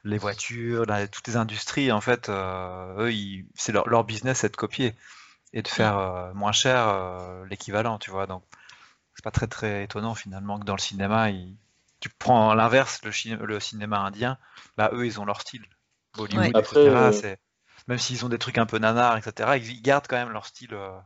[0.02, 4.96] les voitures, toutes les industries, en fait, euh, eux, c'est leur, business, c'est de copier
[5.52, 6.92] et de faire euh, moins cher
[7.48, 8.26] l'équivalent, tu vois.
[8.26, 8.42] Donc,
[9.14, 11.54] c'est pas très très étonnant finalement que dans le cinéma, ils
[12.00, 14.38] tu prends l'inverse, le, le, cinéma indien,
[14.76, 15.64] bah eux ils ont leur style.
[16.16, 16.76] Bollywood, etc.
[16.76, 17.36] Euh,
[17.86, 20.74] même s'ils ont des trucs un peu nanars, etc., ils gardent quand même leur style
[20.74, 20.98] euh,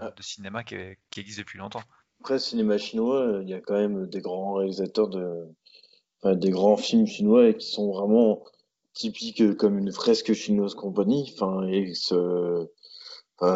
[0.00, 0.12] ah.
[0.16, 0.76] de, cinéma qui,
[1.16, 1.82] existe depuis longtemps.
[2.20, 5.48] Après, cinéma chinois, il y a quand même des grands réalisateurs de.
[6.24, 8.44] des grands films chinois qui sont vraiment
[8.94, 11.32] typiques comme une fresque chinoise compagnie.
[11.34, 12.68] Enfin, et ce...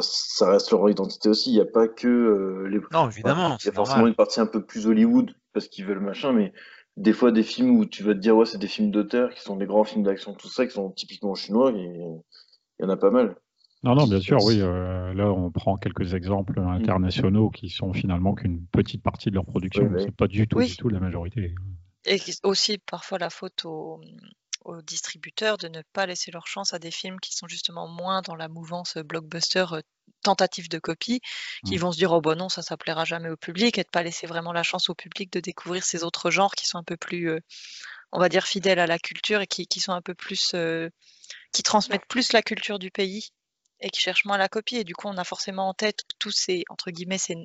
[0.01, 1.51] ça reste leur identité aussi.
[1.51, 2.81] Il n'y a pas que euh, les.
[2.92, 3.57] Non, évidemment.
[3.61, 6.53] Il y a forcément une partie un peu plus Hollywood parce qu'ils veulent machin, mais
[6.96, 9.42] des fois des films où tu vas te dire ouais c'est des films d'auteur qui
[9.42, 11.83] sont des grands films d'action tout ça qui sont typiquement chinois et
[12.79, 13.37] il y en a pas mal.
[13.83, 16.68] Non non bien sûr oui euh, là on prend quelques exemples mm.
[16.68, 20.77] internationaux qui sont finalement qu'une petite partie de leur production c'est pas du tout du
[20.77, 21.55] tout la majorité.
[22.07, 24.01] Et aussi parfois la faute aux,
[24.66, 28.20] aux distributeurs de ne pas laisser leur chance à des films qui sont justement moins
[28.22, 29.81] dans la mouvance blockbuster euh,
[30.22, 31.20] tentative de copie,
[31.64, 31.79] qui mmh.
[31.79, 34.02] vont se dire oh bon non ça ça plaira jamais au public et de pas
[34.02, 36.96] laisser vraiment la chance au public de découvrir ces autres genres qui sont un peu
[36.96, 37.40] plus euh,
[38.12, 40.88] on va dire fidèles à la culture et qui, sont un peu plus euh,
[41.52, 43.31] qui transmettent plus la culture du pays
[43.81, 46.33] et qui cherchent moins la copie et du coup on a forcément en tête tous
[46.33, 47.37] ces entre guillemets ces,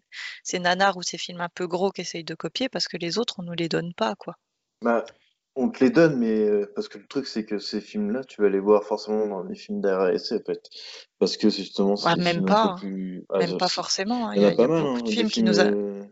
[0.43, 3.17] ces nanars ou ces films un peu gros qui essayent de copier parce que les
[3.17, 4.35] autres on nous les donne pas quoi.
[4.81, 5.05] Bah,
[5.55, 8.41] on te les donne, mais euh, parce que le truc, c'est que ces films-là, tu
[8.41, 10.69] vas les voir forcément dans les films d'RASC, en fait.
[11.19, 13.25] Parce que c'est justement ouais, même pas, plus...
[13.29, 14.29] ah, même pas forcément.
[14.29, 14.33] Hein.
[14.35, 15.63] Il y, a, mal, beaucoup hein, de films qui nous a...
[15.63, 16.03] Euh,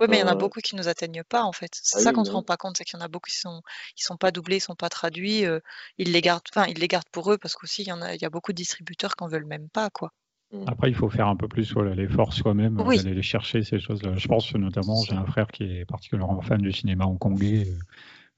[0.00, 1.72] oui, mais il y en a beaucoup qui nous atteignent pas, en fait.
[1.74, 3.28] C'est ah ça qu'on ne se rend pas compte, c'est qu'il y en a beaucoup
[3.28, 3.60] qui sont,
[3.94, 5.44] qui sont pas doublés, ils sont pas traduits.
[5.44, 5.60] Euh,
[5.98, 8.14] ils les gardent, enfin, ils les gardent pour eux parce qu'aussi il y en a,
[8.14, 10.10] il y a beaucoup de distributeurs qui en veulent même pas, quoi.
[10.52, 10.64] Mmh.
[10.68, 12.96] Après, il faut faire un peu plus voilà, l'effort soi-même, oui.
[12.96, 14.16] d'aller les chercher ces choses-là.
[14.16, 17.66] Je pense notamment, j'ai un frère qui est particulièrement fan du cinéma hongkongais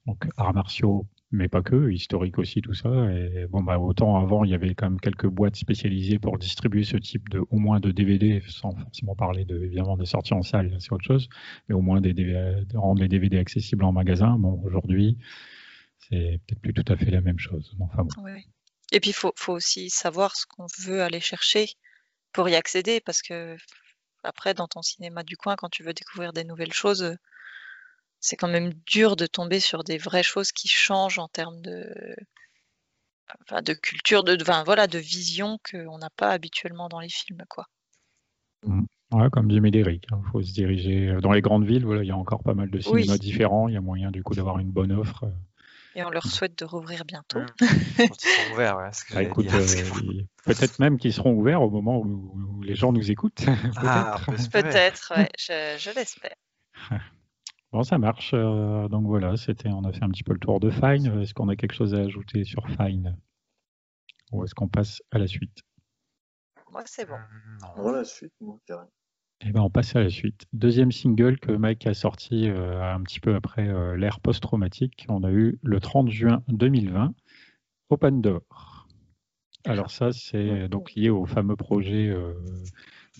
[0.06, 2.88] donc arts martiaux, mais pas que, historique aussi, tout ça.
[3.12, 6.84] Et bon, bah, autant avant, il y avait quand même quelques boîtes spécialisées pour distribuer
[6.84, 10.42] ce type de, au moins de DVD, sans forcément parler de, évidemment des sorties en
[10.42, 11.28] salle, c'est autre chose,
[11.68, 14.36] mais au moins des de rendre les DVD accessibles en magasin.
[14.38, 15.16] Bon, aujourd'hui,
[15.98, 17.74] c'est peut-être plus tout à fait la même chose.
[17.80, 18.34] Enfin, bon.
[18.94, 21.66] Et puis, il faut, faut aussi savoir ce qu'on veut aller chercher
[22.32, 23.56] pour y accéder, parce que
[24.22, 27.16] après, dans ton cinéma du coin, quand tu veux découvrir des nouvelles choses,
[28.22, 31.92] c'est quand même dur de tomber sur des vraies choses qui changent en termes de,
[33.50, 37.66] de culture, de, voilà, de vision qu'on n'a pas habituellement dans les films, quoi.
[38.64, 38.84] Mmh.
[39.12, 41.84] Ouais, comme dit Médéric, il hein, faut se diriger euh, dans les grandes villes.
[41.84, 43.68] Voilà, il y a encore pas mal de cinémas différents.
[43.68, 45.24] Il y a moyen du coup d'avoir une bonne offre.
[45.24, 45.30] Euh.
[45.96, 47.40] Et on leur souhaite de rouvrir bientôt.
[47.40, 47.66] Mmh.
[47.98, 52.92] ils ouverts, ouais, ah, euh, peut-être même qu'ils seront ouverts au moment où, les gens
[52.92, 53.44] nous écoutent.
[53.76, 54.18] Ah,
[54.52, 56.36] peut-être, ouais, je, je l'espère.
[57.72, 58.32] Bon, ça marche.
[58.34, 61.22] Euh, donc voilà, c'était, on a fait un petit peu le tour de Fine.
[61.22, 63.16] Est-ce qu'on a quelque chose à ajouter sur Fine?
[64.30, 65.62] Ou est-ce qu'on passe à la suite?
[66.70, 67.16] Moi, c'est bon.
[67.78, 68.32] Non, la suite,
[69.40, 70.44] Eh ben, on passe à la suite.
[70.52, 75.06] Deuxième single que Mike a sorti euh, un petit peu après euh, l'ère post-traumatique.
[75.08, 77.14] On a eu le 30 juin 2020,
[77.88, 78.86] Open Door.
[79.64, 82.12] Alors ça, c'est donc lié au fameux projet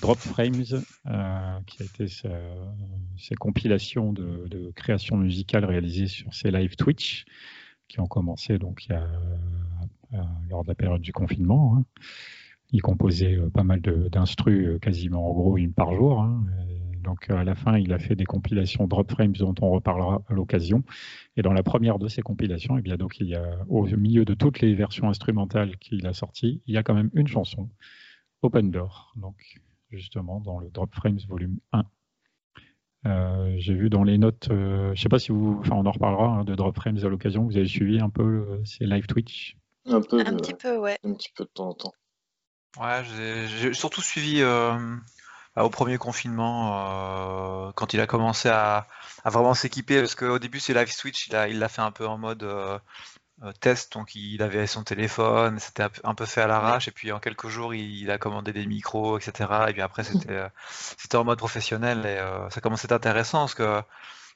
[0.01, 6.77] Drop Frames, euh, qui a été ces compilations de, création musicale réalisées sur ces live
[6.77, 7.25] Twitch,
[7.89, 8.95] qui ont commencé donc il y
[10.15, 11.77] euh, lors de la période du confinement.
[11.77, 11.85] Hein.
[12.73, 16.21] Il composait euh, pas mal d'instrus, quasiment en gros une par jour.
[16.21, 16.45] Hein.
[17.03, 20.33] Donc à la fin, il a fait des compilations Drop Frames dont on reparlera à
[20.33, 20.85] l'occasion.
[21.37, 24.25] Et dans la première de ces compilations, eh bien donc il y a au milieu
[24.25, 27.69] de toutes les versions instrumentales qu'il a sorties, il y a quand même une chanson,
[28.43, 29.13] Open Door.
[29.17, 29.61] Donc
[29.93, 31.85] justement, dans le Drop Frames volume 1.
[33.05, 35.87] Euh, j'ai vu dans les notes, euh, je ne sais pas si vous, enfin on
[35.87, 38.87] en reparlera hein, de Drop Frames à l'occasion, vous avez suivi un peu euh, ces
[38.87, 39.57] live Twitch?
[39.87, 40.99] Un peu, un petit peu, ouais.
[41.03, 41.95] Un petit peu de temps en temps.
[42.81, 43.03] Ouais,
[43.59, 48.87] j'ai surtout suivi bah, au premier confinement quand il a commencé à,
[49.25, 52.17] vraiment s'équiper parce qu'au début c'est live switch, il il l'a fait un peu en
[52.17, 52.47] mode
[53.61, 57.21] test, donc il avait son téléphone, c'était un peu fait à l'arrache, et puis en
[57.21, 59.51] quelques jours il, a commandé des micros, etc.
[59.69, 60.43] Et puis après c'était
[60.99, 63.83] c'était en mode professionnel et ça commençait à être intéressant parce que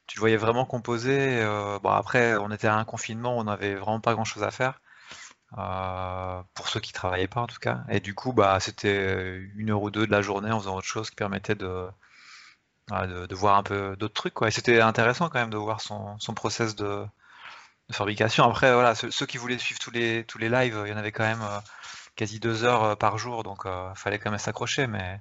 [0.06, 1.44] tu le voyais vraiment composer.
[1.82, 4.80] bon après on était à un confinement, on n'avait vraiment pas grand chose à faire.
[5.58, 7.84] Euh, pour ceux qui travaillaient pas en tout cas.
[7.88, 10.86] Et du coup, bah, c'était une heure ou deux de la journée en faisant autre
[10.86, 11.88] chose qui permettait de,
[12.90, 14.34] de, voir un peu d'autres trucs.
[14.34, 14.48] Quoi.
[14.48, 17.06] Et c'était intéressant quand même de voir son, son process de,
[17.90, 18.44] fabrication.
[18.44, 21.12] Après, voilà, ceux, qui voulaient suivre tous les, tous les lives, il y en avait
[21.12, 21.58] quand même euh,
[22.16, 24.86] quasi deux heures euh, par jour, donc il fallait quand même s'accrocher.
[24.86, 25.20] Mais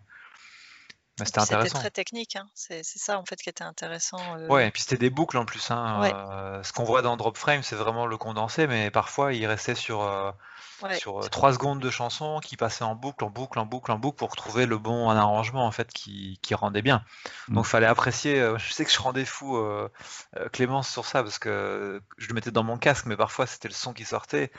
[1.23, 1.79] c'était intéressant.
[1.79, 2.45] très technique, hein.
[2.53, 4.19] c'est ça en fait qui était intéressant.
[4.37, 4.47] Euh.
[4.47, 5.71] Ouais, et puis c'était des boucles en plus.
[5.71, 6.01] Hein.
[6.03, 9.75] Euh, ce qu'on voit dans Drop Frame, c'est vraiment le condensé, mais parfois il restait
[9.75, 10.01] sur,
[10.83, 13.97] euh, sur 3 secondes de chanson qui passait en boucle, en boucle, en boucle, en
[13.97, 17.03] boucle pour trouver le bon arrangement en fait qui, qui rendait bien.
[17.47, 17.71] Donc il mm.
[17.71, 18.35] fallait apprécier.
[18.57, 19.57] je sais que je rendais fou
[20.51, 23.73] Clémence sur ça parce que je le mettais dans mon casque, mais parfois c'était le
[23.73, 24.51] son qui sortait.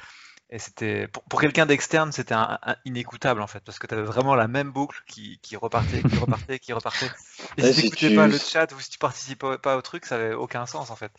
[0.49, 4.37] Et c'était pour, quelqu'un d'externe, c'était un, inécoutable en fait, parce que tu avais vraiment
[4.37, 7.11] la même boucle qui, qui repartait, qui repartait, qui repartait.
[7.59, 10.15] Et si tu n'écoutais pas le chat ou si tu participais pas au truc, ça
[10.15, 11.11] avait aucun sens en fait.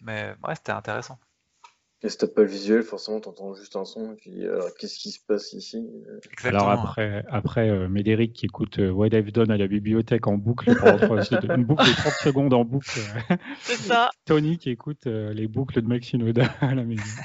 [0.00, 1.18] Mais ouais, c'était intéressant.
[2.04, 4.12] Et si t'as pas le visuel, forcément, t'entends juste un son.
[4.12, 5.88] Et puis, alors, qu'est-ce qui se passe ici
[6.32, 6.68] Exactement.
[6.68, 10.36] Alors après, après euh, Médéric qui écoute euh, What I've Done à la bibliothèque en
[10.36, 12.90] boucle, une boucle de 30 secondes en boucle.
[13.62, 14.10] C'est ça.
[14.24, 17.22] Tony qui écoute euh, les boucles de Maxinoda à la maison.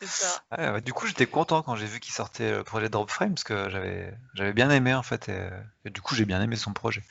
[0.00, 0.80] Ça.
[0.80, 3.68] du coup, j'étais content quand j'ai vu qu'il sortait le projet Drop Frame parce que
[3.68, 7.02] j'avais j'avais bien aimé en fait et, du coup j'ai bien aimé son projet.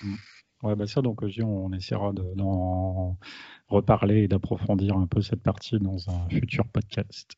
[0.00, 0.14] Mm.
[0.62, 3.18] Ouais, bah ça donc on essaiera d'en
[3.68, 7.36] reparler et d'approfondir un peu cette partie dans un futur podcast.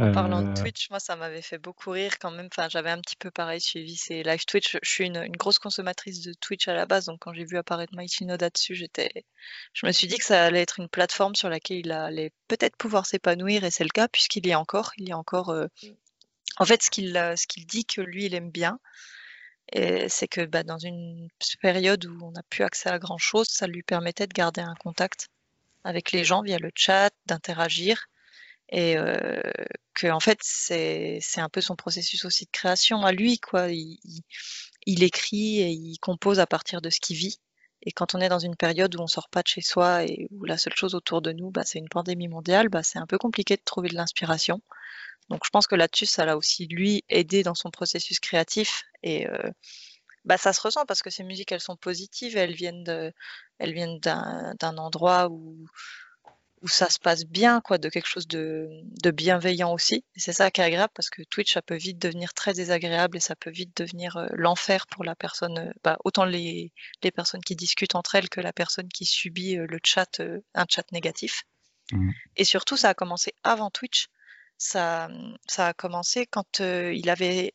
[0.00, 2.48] En parlant de euh, Twitch, moi, ça m'avait fait beaucoup rire quand même.
[2.50, 4.78] Enfin, j'avais un petit peu pareil suivi ces live Twitch.
[4.82, 7.94] Je suis une, grosse consommatrice de Twitch à la base, donc quand j'ai vu apparaître
[7.94, 9.10] Mighty Noda dessus, j'étais,
[9.74, 12.76] je me suis dit que ça allait être une plateforme sur laquelle il allait peut-être
[12.76, 14.92] pouvoir s'épanouir, et c'est le cas puisqu'il y a encore.
[14.96, 15.50] Il y a encore.
[15.50, 15.66] Euh,
[16.56, 18.78] en fait, ce qu'il, ce qu'il dit que lui, il aime bien,
[19.72, 21.28] c'est que bah, dans une
[21.60, 24.74] période où on n'a plus accès à grand chose, ça lui permettait de garder un
[24.74, 25.28] contact
[25.84, 28.06] avec les gens via le chat, d'interagir
[28.70, 28.96] et
[29.94, 33.68] que en fait c'est un peu son processus aussi de création à lui quoi.
[34.86, 37.38] Il, écrit et il compose à partir de ce qu'il vit.
[37.82, 40.28] Et quand on est dans une période où on sort pas de chez soi et
[40.30, 43.06] où la seule chose autour de nous, bah, c'est une pandémie mondiale, bah, c'est un
[43.06, 44.60] peu compliqué de trouver de l'inspiration.
[45.30, 49.28] Donc je pense que là-dessus, ça l'a aussi lui aidé dans son processus créatif et
[49.28, 49.50] euh,
[50.24, 53.12] bah, ça se ressent parce que ces musiques elles sont positives, elles viennent de,
[53.58, 55.66] elles viennent d'un endroit où
[56.62, 58.68] où ça se passe bien, quoi, de quelque chose de,
[59.02, 60.04] de bienveillant aussi.
[60.14, 63.16] Et c'est ça qui est agréable parce que Twitch, ça peut vite devenir très désagréable
[63.16, 67.10] et ça peut vite devenir euh, l'enfer pour la personne, euh, bah, autant les, les
[67.10, 70.20] personnes qui discutent entre elles que la personne qui subit euh, le chat,
[70.54, 71.44] un chat négatif.
[71.92, 72.10] Mmh.
[72.36, 74.08] Et surtout, ça a commencé avant Twitch.
[74.62, 75.08] Ça,
[75.48, 77.54] ça a commencé quand il avait,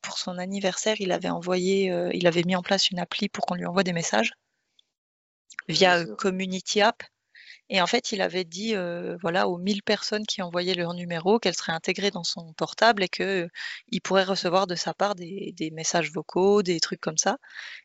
[0.00, 3.56] pour son anniversaire, il avait envoyé, il avait mis en place une appli pour qu'on
[3.56, 4.32] lui envoie des messages
[5.68, 7.02] via Community App.
[7.68, 11.40] Et en fait, il avait dit euh, voilà aux 1000 personnes qui envoyaient leur numéro
[11.40, 13.50] qu'elles seraient intégrées dans son portable et qu'il
[13.88, 17.38] il pourrait recevoir de sa part des, messages vocaux, des trucs comme ça.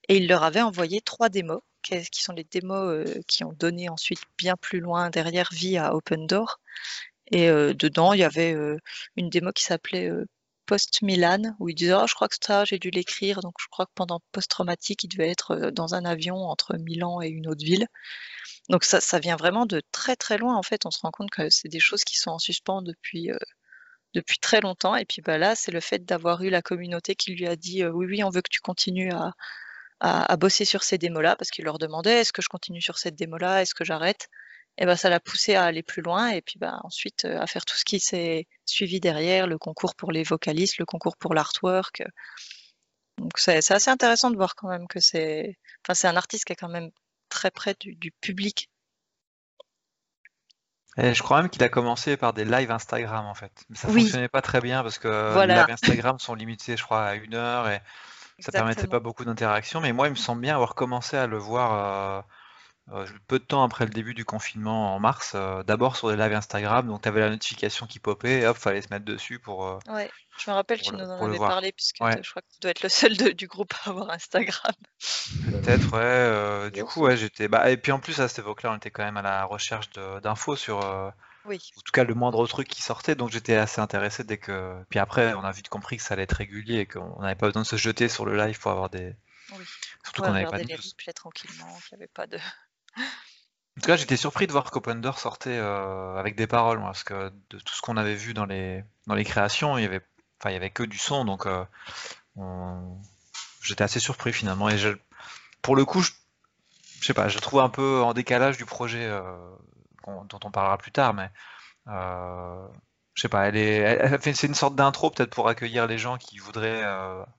[0.08, 4.22] Et il leur avait envoyé trois démos, qui, sont les démos qui ont donné ensuite
[4.38, 6.60] bien plus loin derrière vie à Open Door.
[7.32, 8.56] Et euh, dedans, il y avait
[9.16, 10.12] une démo qui s'appelait
[10.66, 13.68] Post Milan, où il disait oh, je crois que ça, j'ai dû l'écrire, donc je
[13.70, 17.64] crois que pendant post-traumatique, il devait être dans un avion entre Milan et une autre
[17.64, 17.88] ville.
[18.70, 20.86] Donc ça, ça vient vraiment de très très loin en fait.
[20.86, 23.38] On se rend compte que c'est des choses qui sont en suspens depuis, euh,
[24.14, 24.96] depuis très longtemps.
[24.96, 27.84] Et puis bah, là, c'est le fait d'avoir eu la communauté qui lui a dit
[27.84, 29.34] euh, oui, oui, on veut que tu continues à,
[30.00, 33.16] à, bosser sur ces démos-là, parce qu'il leur demandait est-ce que je continue sur cette
[33.16, 34.30] démo-là, est-ce que j'arrête?
[34.78, 37.46] Et ben ça l'a poussé à aller plus loin et puis bah, ensuite euh, à
[37.46, 41.34] faire tout ce qui s'est suivi derrière, le concours pour les vocalistes, le concours pour
[41.34, 42.04] l'artwork.
[43.18, 46.54] Donc c'est assez intéressant de voir quand même que c'est, enfin c'est un artiste qui
[46.54, 46.90] est quand même
[47.30, 48.70] très près du, public.
[50.98, 53.52] Et je crois même qu'il a commencé par des lives Instagram en fait.
[53.70, 56.84] Mais ça ne fonctionnait pas très bien parce que les lives Instagram sont limités, je
[56.84, 57.82] crois, à une heure et
[58.40, 59.82] ça permettait pas beaucoup d'interaction.
[59.82, 62.22] Mais moi, il me semble bien avoir commencé à le voir euh, euh,
[63.28, 66.34] peu de temps après le début du confinement en mars, euh, d'abord sur des lives
[66.34, 69.66] Instagram, donc tu avais la notification qui popait, et hop, fallait se mettre dessus pour.
[69.66, 72.60] Euh, ouais, je me rappelle, tu nous en avais parlé, puisque je crois que tu
[72.62, 74.74] dois être le seul du groupe à avoir Instagram.
[75.52, 76.72] Peut-être, ouais.
[76.72, 77.48] du coup, ouais, j'étais.
[77.48, 79.90] Bah, et puis en plus, à cette époque-là, on était quand même à la recherche
[80.22, 80.80] d'infos sur,
[81.46, 81.72] Oui.
[81.78, 84.76] En tout cas, le moindre truc qui sortait, donc j'étais assez intéressé dès que.
[84.90, 87.48] Puis après, on a vite compris que ça allait être régulier et qu'on n'avait pas
[87.48, 89.16] besoin de se jeter sur le live pour avoir des.
[89.58, 89.66] Oui.
[90.04, 92.38] Surtout qu'on n'avait pas de les replays tranquillement, il n'y avait pas de.
[92.98, 97.04] En tout cas, j'étais surpris de voir qu'Open Door sortait euh, avec des paroles, parce
[97.04, 100.02] que de tout ce qu'on avait vu dans les, dans les créations, il y avait,
[100.40, 101.66] enfin, il y avait que du son, donc euh,
[103.62, 104.70] j'étais assez surpris finalement.
[104.70, 104.76] Et
[105.62, 106.12] pour le coup, je,
[107.00, 109.22] je sais pas, je trouve un peu en décalage du projet euh,
[110.06, 111.32] dont on parlera plus tard, mais
[111.88, 116.84] je sais pas, c'est une sorte d'intro peut-être pour accueillir les gens qui voudraient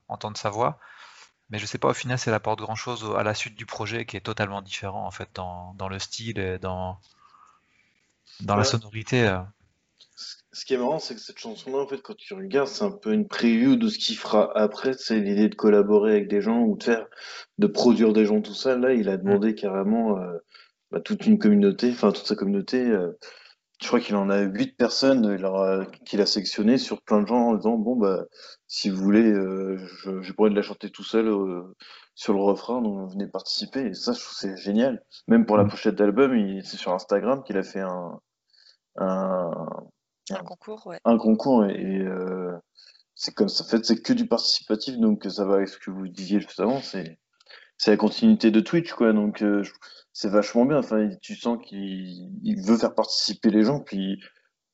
[0.08, 0.78] entendre sa voix.
[1.52, 4.06] Mais je sais pas, au final, c'est apporte grand-chose au- à la suite du projet
[4.06, 6.98] qui est totalement différent en fait dans, dans le style et dans,
[8.40, 9.26] dans la sonorité.
[9.28, 9.38] euh.
[10.52, 12.90] Ce qui est marrant, c'est que cette chanson-là, en fait, quand tu regardes, c'est un
[12.90, 14.92] peu une preview de ce qu'il fera après.
[14.94, 17.06] C'est l'idée de collaborer avec des gens ou de faire,
[17.58, 18.76] de produire des gens, tout ça.
[18.76, 20.38] Là, il a demandé carrément euh,
[20.90, 22.80] bah, toute une communauté, enfin toute sa communauté.
[22.82, 23.12] euh,
[23.82, 25.36] je crois qu'il en a huit personnes
[26.06, 28.24] qu'il a sélectionné sur plein de gens en disant bon bah
[28.66, 31.74] si vous voulez, euh, je, je pourrais de la chanter tout seul euh,
[32.14, 33.86] sur le refrain, donc venez participer.
[33.88, 35.02] Et ça, je trouve que c'est génial.
[35.28, 35.68] Même pour la Mm.
[35.68, 38.18] pochette d'album, c'est sur Instagram qu'il a fait un,
[38.96, 39.50] un,
[40.30, 40.98] Un concours, ouais.
[41.04, 42.52] un concours et, et, euh,
[43.14, 43.64] c'est comme ça.
[43.64, 46.60] En fait, c'est que du participatif, donc ça va avec ce que vous disiez juste
[46.60, 46.80] avant.
[46.80, 47.18] C'est
[47.82, 49.12] c'est la continuité de Twitch, quoi.
[49.12, 49.64] Donc euh,
[50.12, 50.78] c'est vachement bien.
[50.78, 54.22] Enfin, tu sens qu'il il veut faire participer les gens, puis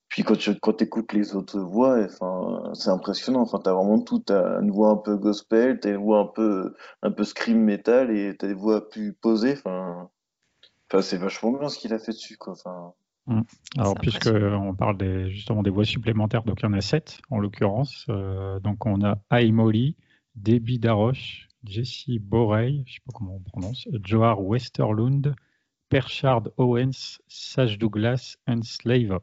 [0.09, 3.41] puis quand tu quand écoutes les autres voix, enfin c'est impressionnant.
[3.41, 4.19] Enfin, t'as vraiment tout.
[4.19, 8.11] T'as une voix un peu gospel, t'as une voix un peu un peu scream metal
[8.15, 9.53] et t'as des voix plus posées.
[9.53, 10.11] Enfin,
[10.91, 12.53] enfin c'est vachement bien ce qu'il a fait dessus, quoi.
[12.53, 12.93] Enfin.
[13.77, 14.67] Alors, C'est puisque impressionnant.
[14.67, 18.05] on parle des, justement des voix supplémentaires, donc il y en a sept en l'occurrence.
[18.09, 19.97] Euh, donc on a Aimoli,
[20.35, 25.35] Debbie Daroche, Jessie Borey, je ne sais pas comment on prononce, Joar Westerlund,
[25.89, 29.19] Perchard Owens, Sage Douglas, and Slave.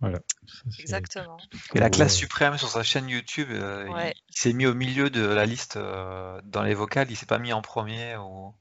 [0.00, 0.18] Voilà.
[0.46, 1.38] Ça, c'est Exactement.
[1.74, 4.14] Et la classe suprême sur sa chaîne YouTube, euh, il- Ouais.
[4.28, 7.38] il, s'est mis au milieu de la liste euh, dans les vocales, il s'est pas
[7.38, 8.16] mis en premier.
[8.18, 8.54] Ou...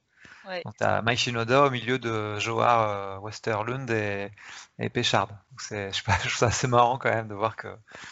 [0.47, 0.61] Ouais.
[0.63, 4.31] Donc t'as Mike Shinoda au milieu de Joar euh, Westerlund et,
[4.79, 5.27] et Péchard.
[5.59, 7.67] Je sais pas, je trouve ça assez marrant quand même de voir que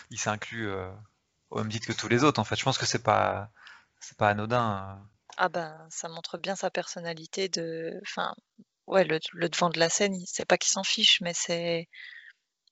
[0.10, 0.92] il s'inclut euh,
[1.50, 2.42] au même titre que tous les autres.
[2.42, 3.52] En fait, je pense que c'est pas,
[4.04, 4.98] c'est pas anodin.
[5.00, 5.04] euh.
[5.38, 8.00] Ah ben, ça montre bien sa personnalité de.
[8.04, 8.34] Enfin,
[8.88, 11.88] ouais, le, le devant de la scène, il- c'est pas qu'il s'en fiche, mais c'est.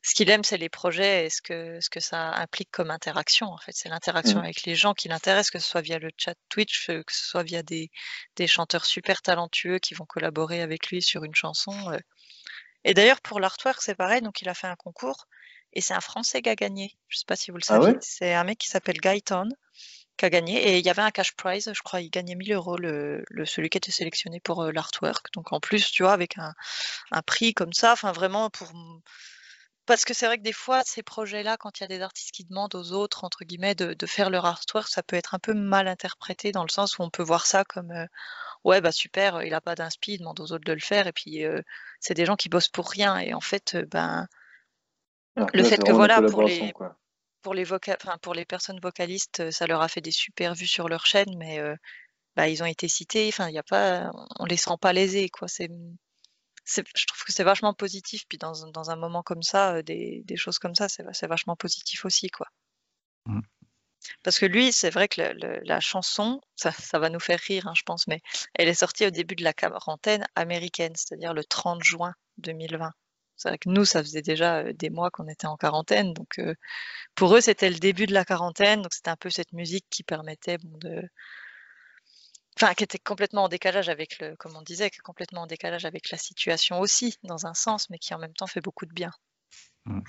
[0.04, 3.48] Ce qu'il aime, c'est les projets et ce que, ce que ça implique comme interaction.
[3.48, 4.44] En fait, c'est l'interaction Mm.
[4.44, 7.26] avec les gens qui l'intéressent, que ce soit via le chat Twitch, euh, que ce
[7.26, 7.92] soit via des,
[8.38, 11.74] des chanteurs super talentueux qui vont collaborer avec lui sur une chanson.
[11.92, 12.00] euh.
[12.84, 14.22] Et d'ailleurs, pour l'artwork, c'est pareil.
[14.22, 15.28] Donc, il a fait un concours
[15.74, 16.98] et c'est un Français qui a gagné.
[17.10, 17.96] Je sais pas si vous le Ah saviez.
[17.96, 19.50] ouais C'est un mec qui s'appelle Guyton
[20.22, 22.54] qui a gagné et il y avait un cash prize, je crois, il gagnait 1000
[22.54, 25.28] euros le, le- celui qui était sélectionné pour euh, l'artwork.
[25.34, 26.54] Donc en plus, tu vois, avec un,
[27.12, 28.72] un prix comme ça, enfin vraiment pour
[29.86, 32.32] parce que c'est vrai que des fois, ces projets-là, quand il y a des artistes
[32.32, 35.40] qui demandent aux autres, entre guillemets, de, de faire leur artwork, ça peut être un
[35.40, 38.06] peu mal interprété dans le sens où on peut voir ça comme euh,
[38.66, 41.14] ouais, bah super, il a pas d'inspi, il demande aux autres de le faire, et
[41.14, 41.62] puis euh,
[42.02, 43.20] c'est des gens qui bossent pour rien.
[43.20, 44.28] Et en fait, ben
[45.54, 46.98] le là, fait que voilà, pour les quoi.
[47.42, 50.54] Pour les voca- enfin, pour les personnes vocalistes, euh, ça leur a fait des super
[50.56, 51.76] vues sur leur chaîne, mais euh,
[52.36, 53.28] bah, ils ont été cités.
[53.30, 55.48] Enfin, il a pas, on les sent pas lésés, quoi.
[55.48, 55.70] C'est,
[56.66, 58.24] je trouve que c'est vachement positif.
[58.28, 61.04] Puis dans, un- dans un moment comme ça, euh, des, des choses comme ça, c'est,
[61.28, 62.48] vachement positif aussi, quoi.
[63.28, 63.42] Mm.
[64.24, 67.40] Parce que lui, c'est vrai que le- le- la chanson, ça, ça va nous faire
[67.40, 68.22] rire, hein, je pense, mais
[68.56, 72.94] elle est sortie au début de la quarantaine américaine, c'est-à-dire le 30 juin 2020.
[73.42, 76.38] C'est vrai que nous, ça faisait déjà euh, des mois qu'on était en quarantaine, donc
[76.38, 76.54] euh,
[77.16, 80.04] pour eux, c'était le début de la quarantaine, donc c'était un peu cette musique qui
[80.04, 81.02] permettait bon, de,
[82.56, 85.48] enfin, qui était complètement en décalage avec le, comme on disait, qui est complètement en
[85.48, 88.86] décalage avec la situation aussi, dans un sens, mais qui en même temps fait beaucoup
[88.86, 89.12] de bien.
[89.88, 90.02] Ouais,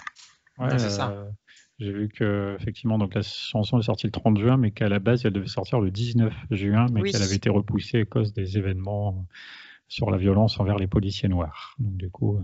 [0.58, 1.08] Ouais, c'est ça.
[1.08, 1.30] euh,
[1.78, 4.98] J'ai vu que effectivement, donc la chanson est sortie le 30 juin, mais qu'à la
[4.98, 7.12] base, elle devait sortir le 19 juin, mais Oui.
[7.12, 9.26] qu'elle avait été repoussée à cause des événements
[9.88, 11.74] sur la violence envers les policiers noirs.
[11.78, 12.42] Donc du coup, euh,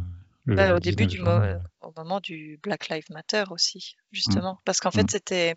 [0.57, 4.59] Bah, au début 19 du mo- euh, au moment du Black Lives Matter aussi, justement,
[4.65, 4.93] parce qu'en Mm.
[4.93, 5.55] fait, c'était,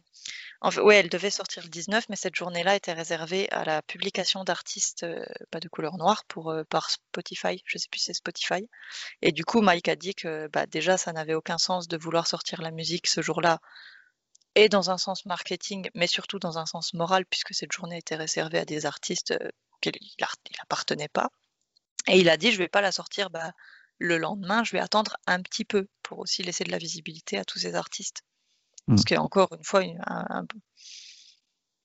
[0.61, 3.81] en fait, ouais, elle devait sortir le 19, mais cette journée-là était réservée à la
[3.81, 8.05] publication d'artistes euh, pas de couleur noire pour euh, par Spotify, je sais plus si
[8.07, 8.67] c'est Spotify.
[9.21, 12.27] Et du coup, Mike a dit que bah, déjà, ça n'avait aucun sens de vouloir
[12.27, 13.59] sortir la musique ce jour-là,
[14.55, 18.15] et dans un sens marketing, mais surtout dans un sens moral, puisque cette journée était
[18.15, 19.33] réservée à des artistes
[19.73, 21.29] auxquels il ar- il appartenait pas.
[22.07, 23.51] Et il a dit, je vais pas la sortir bah,
[24.01, 27.45] le lendemain, je vais attendre un petit peu pour aussi laisser de la visibilité à
[27.45, 28.23] tous ces artistes.
[28.87, 28.97] Mm.
[28.97, 30.45] Ce qui est encore une fois une- un, un-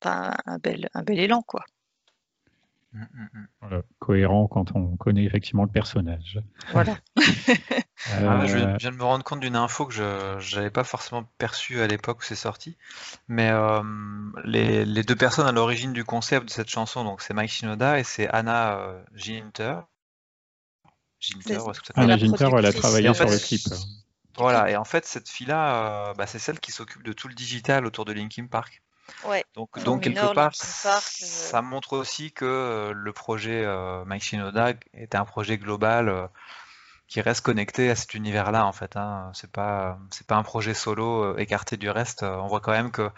[0.01, 1.63] enfin, un bel, un bel élan, quoi.
[2.93, 3.81] Mm, mm, mm.
[3.99, 6.39] cohérent quand on connaît effectivement le personnage.
[6.71, 6.97] Voilà.
[8.13, 11.81] Ah, je, viens de me rendre compte d'une info que je n'avais pas forcément perçue
[11.81, 12.77] à l'époque où c'est sorti.
[13.27, 13.81] Mais euh,
[14.45, 18.03] les, deux personnes à l'origine du concept de cette chanson, donc c'est Mike Shinoda et
[18.03, 19.03] c'est Anna euh,
[21.19, 21.59] Ginter.
[21.59, 23.61] Ginter, Anna Ginter, elle a travaillé sur le clip.
[24.37, 27.33] Voilà, et en fait, cette fille-là, euh, bah, c'est celle qui s'occupe de tout le
[27.33, 28.83] digital autour de Linkin Park.
[29.55, 34.73] Donc, donc quelque part, euh, ça montre aussi que euh, le projet euh, Mike Shinoda
[34.93, 36.29] était un projet global
[37.07, 38.95] qui reste connecté à cet univers-là en fait.
[38.95, 39.31] Hein.
[39.33, 42.23] C'est pas c'est pas un projet solo écarté du reste.
[42.23, 43.09] On voit quand même que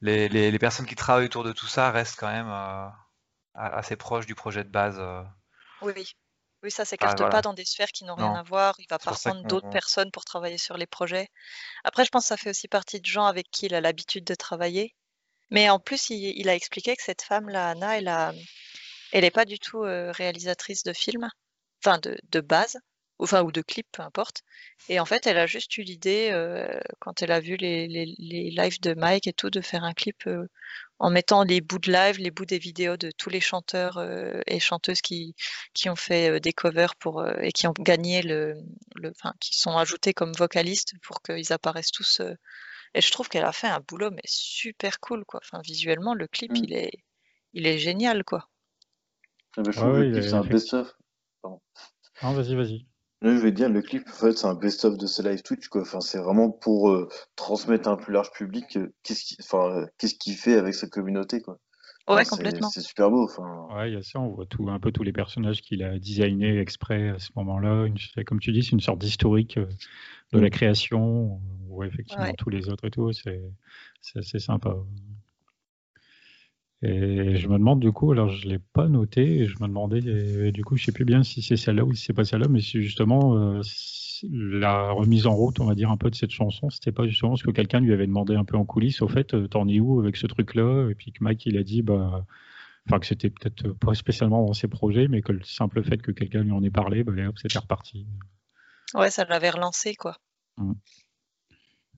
[0.00, 2.52] les, les, personnes qui travaillent autour de tout ça restent quand même
[3.54, 5.00] assez proches du projet de base.
[5.80, 5.92] Oui,
[6.64, 6.70] oui.
[6.70, 8.74] ça s'écarte pas dans des sphères qui n'ont rien à voir.
[8.78, 11.28] Il va pas prendre d'autres personnes pour travailler sur les projets.
[11.84, 14.24] Après, je pense que ça fait aussi partie de gens avec qui il a l'habitude
[14.24, 14.94] de travailler.
[15.50, 18.32] Mais en plus, il, a expliqué que cette femme-là, Anna, elle a,
[19.12, 21.28] elle n'est pas du tout réalisatrice de films,
[21.84, 22.78] enfin de, de, base,
[23.18, 24.42] enfin ou de clips, peu importe.
[24.88, 26.32] Et en fait, elle a juste eu l'idée,
[26.98, 29.92] quand elle a vu les, les, les, lives de Mike et tout, de faire un
[29.92, 30.28] clip
[30.98, 33.98] en mettant les bouts de live, les bouts des vidéos de tous les chanteurs
[34.46, 35.34] et chanteuses qui,
[35.74, 38.54] qui ont fait des covers pour et qui ont gagné le,
[38.94, 42.20] le enfin, qui sont ajoutés comme vocalistes pour qu'ils apparaissent tous
[42.94, 45.40] et je trouve qu'elle a fait un boulot mais super cool quoi.
[45.42, 46.56] Enfin visuellement le clip mmh.
[46.56, 46.92] il est
[47.52, 48.48] il est génial quoi.
[49.56, 50.94] Ah bah, le clip c'est un best-of.
[52.22, 52.86] Non, vas-y, vas-y.
[53.24, 55.82] Je vais dire, le clip, en fait, c'est un best-of de ce live Twitch, quoi.
[55.82, 59.86] Enfin, c'est vraiment pour euh, transmettre à un plus large public euh, qu'est-ce qu'il enfin,
[59.98, 61.58] qu'est-ce qu'il fait avec sa communauté, quoi.
[62.06, 62.68] Ouais, complètement.
[62.68, 63.24] C'est super beau.
[63.24, 63.66] Enfin...
[63.74, 65.98] Ouais, il y a ça, on voit tout, un peu tous les personnages qu'il a
[65.98, 67.86] designés exprès à ce moment-là.
[68.26, 69.66] Comme tu dis, c'est une sorte d'historique euh,
[70.32, 73.40] de la création, ou effectivement tous les autres et tout, c'est
[74.16, 74.76] assez sympa.
[76.84, 79.68] Et je me demande du coup, alors je ne l'ai pas noté, et je me
[79.68, 80.02] demandais,
[80.52, 82.48] du coup, je ne sais plus bien si c'est celle-là ou si c'est pas celle-là,
[82.48, 83.62] mais c'est justement euh,
[84.30, 87.36] la remise en route, on va dire, un peu de cette chanson, c'était pas justement
[87.36, 89.80] ce que quelqu'un lui avait demandé un peu en coulisses, au fait, euh, t'en es
[89.80, 90.90] où avec ce truc-là?
[90.90, 92.26] Et puis que Mike, il a dit, bah,
[92.86, 96.12] enfin que c'était peut-être pas spécialement dans ses projets, mais que le simple fait que
[96.12, 98.06] quelqu'un lui en ait parlé, bah, hop, c'était reparti.
[98.92, 100.18] Ouais, ça l'avait relancé, quoi.
[100.58, 100.74] Mmh.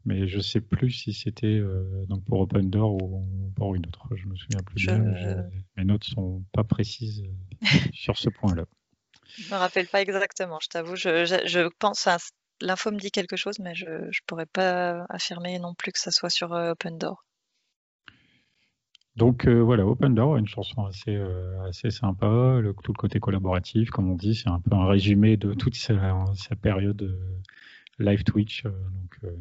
[0.07, 4.07] Mais je sais plus si c'était euh, donc pour Open Door ou pour une autre.
[4.15, 5.01] Je me souviens plus bien.
[5.77, 8.65] Mes notes sont pas précises euh, sur ce point-là.
[9.37, 10.59] Je me rappelle pas exactement.
[10.63, 12.19] Je t'avoue, je, je, pense à
[12.61, 16.13] l'info me dit quelque chose, mais je ne pourrais pas affirmer non plus que ça
[16.13, 17.25] soit sur euh, Open Door.
[19.17, 21.19] Donc voilà, Open Door, une chanson assez,
[21.67, 25.37] assez sympa, le, tout le côté collaboratif, comme on dit, c'est un peu un résumé
[25.37, 27.19] de toute sa, sa période
[27.99, 28.65] live Twitch.
[28.65, 29.37] Euh, donc euh,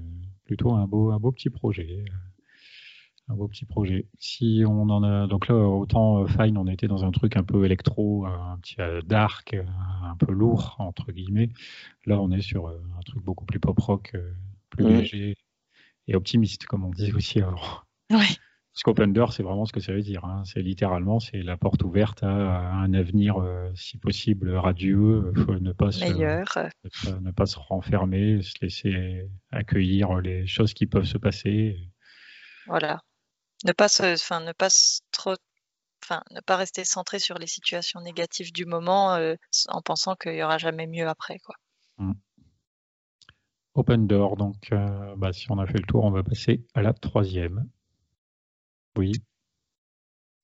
[0.45, 2.05] plutôt un beau, un beau petit projet.
[2.07, 2.13] Euh,
[3.27, 4.07] un beau petit projet.
[4.19, 7.65] Si on en a donc là autant Fine, on était dans un truc un peu
[7.65, 9.55] électro, un petit dark,
[10.03, 11.49] un peu lourd entre guillemets.
[12.05, 14.15] Là, on est sur un truc beaucoup plus pop rock,
[14.69, 15.37] plus léger
[16.07, 17.57] et optimiste, comme on dit aussi avant.
[18.11, 18.37] Oui.
[18.75, 20.25] Parce qu'open door, c'est vraiment ce que ça veut dire.
[20.25, 20.43] Hein.
[20.43, 25.31] C'est littéralement, c'est la porte ouverte à, un avenir, euh, si possible, radieux.
[25.33, 30.87] Il faut ne pas, se, ne, pas, se renfermer, se laisser accueillir les choses qui
[30.87, 31.77] peuvent se passer.
[32.67, 32.99] Voilà.
[33.63, 34.67] Ne pas, enfin, ne pas
[35.13, 35.35] trop
[36.03, 39.33] Enfin, ne pas rester centré sur les situations négatives du moment euh,
[39.69, 41.39] en pensant qu'il n'y aura jamais mieux après.
[41.39, 41.55] Quoi.
[41.97, 42.13] Mmh.
[43.73, 46.83] Open Door, donc euh, bah, si on a fait le tour, on va passer à
[46.83, 47.67] la troisième.
[48.97, 49.11] Oui.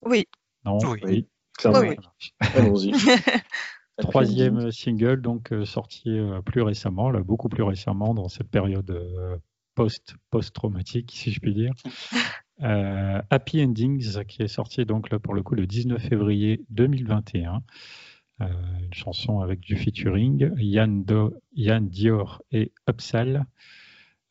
[0.03, 0.25] Oui.
[0.65, 1.27] Non Oui.
[1.57, 1.95] Clairement.
[2.39, 2.91] Allons-y.
[3.99, 8.89] Troisième single, donc euh, sorti euh, plus récemment, là, beaucoup plus récemment, dans cette période
[8.89, 9.37] euh,
[9.75, 11.73] post post-traumatique, si je puis dire.
[12.59, 17.63] Happy Endings, qui est sorti donc là pour le coup le 19 février 2021.
[18.39, 21.03] une chanson avec du featuring Yann,
[21.53, 23.47] Yann Dior et Upsal.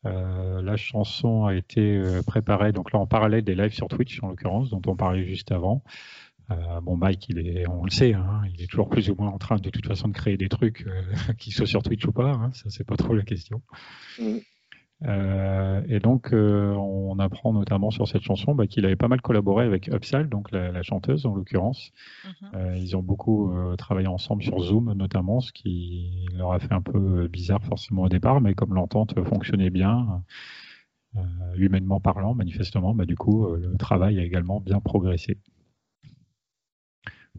[0.06, 4.22] Euh, la chanson a été euh, préparée, donc là en parallèle des lives sur Twitch
[4.22, 5.82] en l'occurrence, dont on parlait juste avant.
[6.50, 9.28] Euh, bon, Mike, il est, on le sait, hein, il est toujours plus ou moins
[9.28, 10.86] en train de toute façon de créer des trucs,
[11.38, 13.62] qui soient sur Twitch ou pas, hein, ça c'est pas trop la question.
[15.06, 19.20] Euh, et donc, euh, on apprend notamment sur cette chanson bah, qu'il avait pas mal
[19.20, 21.92] collaboré avec Upsal, donc la, chanteuse en l'occurrence.
[22.24, 22.48] Mhm.
[22.54, 26.82] Euh, ils ont beaucoup travaillé ensemble sur Zoom notamment, ce qui leur a fait un
[26.82, 30.22] peu bizarre forcément au départ, mais comme l'entente fonctionnait bien,
[31.56, 35.38] humainement parlant, manifestement, bah, du coup, le travail a également bien progressé.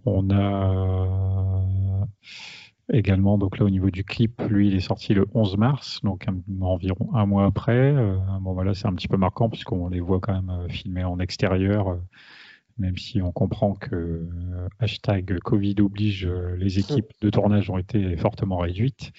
[0.06, 1.62] On a
[2.92, 3.38] également.
[3.38, 6.26] Donc là, au niveau du clip, lui, il est sorti le 11 mars, donc
[6.62, 7.94] environ un mois après.
[7.96, 11.04] Euh, bon, voilà, c'est un petit peu marquant puisqu'on les voit quand même euh, filmés
[11.04, 11.98] en extérieur, euh,
[12.78, 14.28] même si on comprend que
[14.80, 16.28] hashtag Covid oblige,
[16.58, 19.12] les équipes de tournage ont été fortement réduites.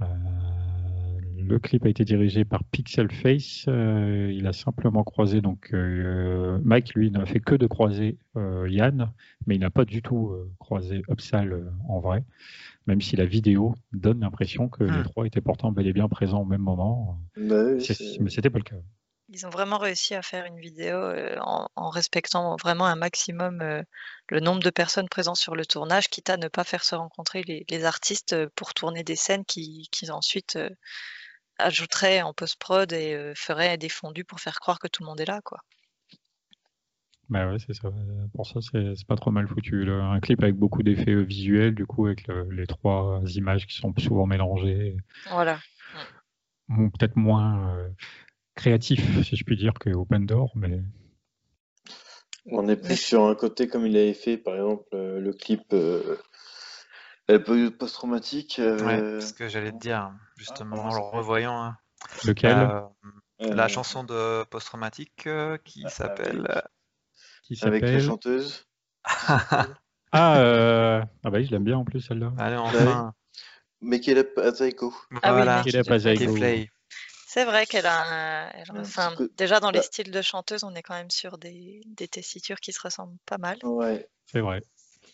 [0.00, 3.64] le clip a été dirigé par Pixel Face.
[3.66, 5.74] il a simplement croisé donc
[6.62, 9.10] Mike, lui, n'a fait que de croiser Yann,
[9.46, 12.22] mais il n'a pas du tout croisé Upsal en vrai
[12.86, 15.04] même si la vidéo donne l'impression que les hmm.
[15.04, 17.18] trois étaient pourtant bel et bien présents au même moment.
[17.36, 18.76] Bah mais c'était pas le cas.
[19.30, 23.82] Ils ont vraiment réussi à faire une vidéo euh, en, respectant vraiment un maximum euh,
[24.28, 27.42] le nombre de personnes présentes sur le tournage, quitte à ne pas faire se rencontrer
[27.42, 30.58] les, artistes euh, pour tourner des scènes qu'ils qui ensuite
[31.58, 35.26] ajouteraient en post-prod et feraient des fondus pour faire croire que tout le monde est
[35.26, 35.40] là.
[35.42, 35.60] quoi.
[37.30, 37.88] Bah ouais, c'est ça.
[38.34, 39.90] Pour ça, c'est pas trop mal foutu.
[39.90, 43.94] Un clip avec beaucoup d'effets euh, visuels, du coup, avec les trois images qui sont
[43.98, 44.96] souvent mélangées.
[45.30, 45.58] Voilà.
[46.68, 47.88] Peut-être moins euh,
[48.54, 50.82] créatif, si je puis dire, que Open Door, mais.
[52.46, 55.74] On est plus sur un côté comme il avait fait, par exemple, euh, le clip
[57.78, 58.60] post-traumatique.
[58.60, 61.62] Ouais, ce que j'allais te dire, justement, ah, en le revoyant.
[61.62, 61.76] Hein.
[62.26, 62.82] Lequel?
[63.40, 65.26] La chanson de post-traumatique
[65.64, 66.62] qui ah, s'appelle
[67.62, 68.66] avec la chanteuse.
[69.04, 71.02] ah, euh...
[71.24, 72.32] ah bah oui, je l'aime bien en plus celle-là.
[72.38, 73.12] Allez, enfin.
[73.80, 74.94] Mais qu'elle est pas Azaiko.
[75.22, 75.98] Ah oui, pas
[77.26, 80.94] C'est vrai qu'elle a, enfin, déjà dans les bah styles de chanteuse, on est quand
[80.94, 83.58] même sur des, des tessitures qui se ressemblent pas mal.
[83.62, 84.08] Ouais.
[84.26, 84.62] C'est vrai.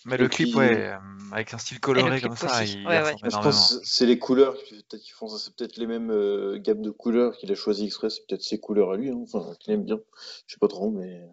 [0.07, 0.97] Mais le clip, ouais, euh,
[1.33, 3.17] avec un style coloré comme ça, il ouais, ouais.
[3.23, 5.39] Je pense que c'est les couleurs qui font ça.
[5.39, 8.09] C'est peut-être les mêmes euh, gammes de couleurs qu'il a choisi exprès.
[8.09, 9.19] C'est peut-être ses couleurs à lui, hein.
[9.23, 9.99] enfin, qu'il aime bien.
[10.47, 11.29] Je sais pas trop, mais.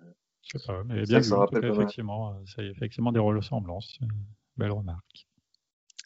[0.55, 3.19] Euh, je sais pas, mais bien ça, vu, effectivement, euh, ça y a effectivement des
[3.19, 3.97] ressemblances.
[4.01, 4.07] Euh,
[4.55, 5.27] belle remarque.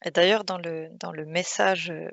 [0.04, 2.10] Et d'ailleurs, dans le, dans le message euh,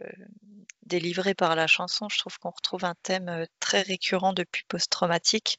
[0.85, 5.59] délivré par la chanson, je trouve qu'on retrouve un thème très récurrent depuis post-traumatique,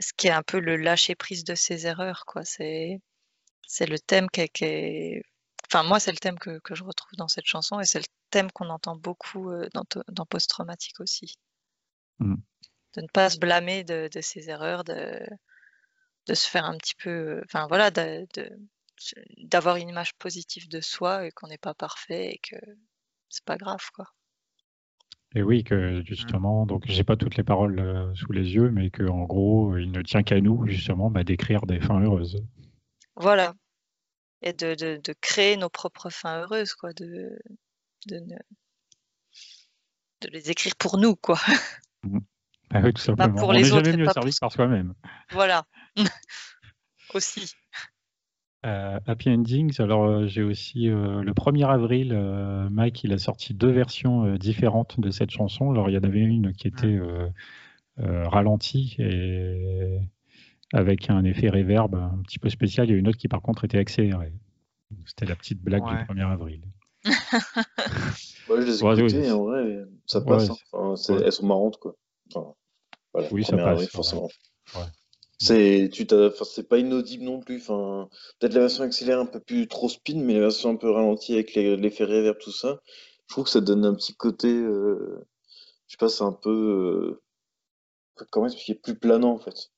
[0.00, 2.24] ce qui est un peu le lâcher-prise de ses erreurs.
[2.26, 2.44] Quoi.
[2.44, 3.00] C'est,
[3.66, 5.22] c'est le thème qui est,
[5.68, 8.04] Enfin, moi, c'est le thème que, que, je retrouve dans cette chanson et c'est le
[8.30, 11.36] thème qu'on entend beaucoup dans, dans post-traumatique aussi.
[12.18, 12.34] Mmh.
[12.94, 15.18] De ne pas se blâmer de, de ses erreurs, de,
[16.26, 17.90] de se faire un petit peu, enfin voilà,
[19.38, 22.56] d'avoir une image positive de soi et qu'on n'est pas parfait et que
[23.28, 24.06] c'est pas grave quoi.
[25.34, 26.04] Et oui, que mmh.
[26.04, 29.78] justement, donc j'ai pas toutes les paroles euh, sous les yeux, mais que en gros,
[29.78, 32.44] il ne tient qu'à nous justement bah, d'écrire des fins heureuses.
[33.16, 33.54] Voilà,
[34.42, 37.38] et de, de, créer nos propres fins heureuses, quoi, de,
[38.06, 38.18] de,
[40.20, 41.38] de les écrire pour nous, quoi.
[42.02, 42.18] Mmh.
[42.74, 43.34] Ah oui, tout simplement.
[43.34, 44.94] pour On n'est jamais mieux servi par soi-même.
[45.30, 45.64] Voilà.
[47.14, 47.54] aussi.
[48.64, 52.14] Euh, Happy Endings, alors euh, j'ai aussi euh, le 1er avril,
[52.70, 55.70] Mike il a sorti deux versions différentes de cette chanson.
[55.70, 57.00] Alors il y en avait une qui était
[57.98, 59.98] ralentie et
[60.72, 62.88] avec un effet reverb un petit peu spécial.
[62.88, 64.32] Il y a une autre qui par contre était accélérée.
[65.06, 66.62] C'était la petite blague du 1er avril.
[67.04, 67.12] ouais,
[68.48, 70.50] je les ai écoutées, en vrai, ça passe.
[70.72, 70.94] Hein.
[71.24, 71.96] elles sont marrantes quoi.
[73.30, 73.86] Oui, ça passe.
[73.88, 74.28] forcément.
[75.38, 76.06] C'est tu
[76.44, 77.56] c'est pas inaudible non plus.
[77.56, 78.08] Enfin,
[78.38, 81.34] peut-être la version accélérée un peu plus trop spin, mais la version un peu ralentie
[81.34, 82.80] avec l'effet reverb, tout ça,
[83.28, 85.26] je trouve que ça donne un petit côté, euh,
[85.88, 87.18] je sais pas, c'est un peu,
[88.16, 89.72] euh, comment expliquer, plus planant en fait.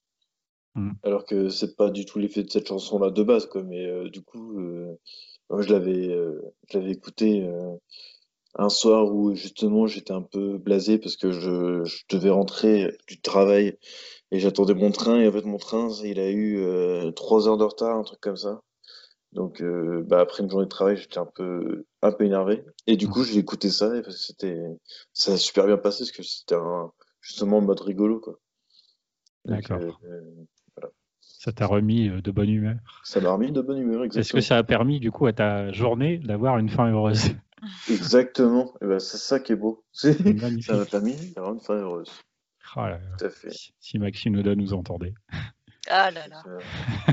[0.74, 0.92] Mmh.
[1.02, 3.62] Alors que c'est pas du tout l'effet de cette chanson-là de base, quoi.
[3.62, 4.60] Mais euh, du coup,
[5.48, 6.08] moi, je l'avais,
[6.68, 7.48] je l'avais écouté
[8.56, 13.20] un soir où justement j'étais un peu blasé parce que je, je devais rentrer du
[13.20, 13.78] travail
[14.34, 17.56] et j'attendais mon train, et en fait, mon train, il a eu euh, trois heures
[17.56, 18.62] de retard, un truc comme ça.
[19.30, 22.64] Donc, euh, bah, après une journée de travail, j'étais un peu, un peu énervé.
[22.88, 24.60] Et du coup, j'ai écouté ça, et parce que c'était,
[25.12, 26.56] ça a super bien passé, parce que c'était
[27.20, 28.40] justement en mode rigolo, quoi.
[29.44, 29.78] D'accord.
[29.80, 30.20] Euh,
[30.76, 30.92] voilà.
[31.20, 32.76] Ça t'a remis de bonne humeur.
[33.04, 34.20] Ça m'a remis de bonne humeur, exactement.
[34.20, 37.36] Est-ce que ça a permis, du coup, à ta journée d'avoir une fin heureuse?
[37.88, 38.74] Exactement.
[38.80, 39.84] Et ben, c'est ça qui est beau.
[39.92, 42.10] ça m'a permis d'avoir une fin heureuse.
[42.76, 42.86] Oh
[43.80, 45.14] si Maxime Oda nous entendait.
[45.88, 46.42] Ah là là.
[47.06, 47.12] ouais,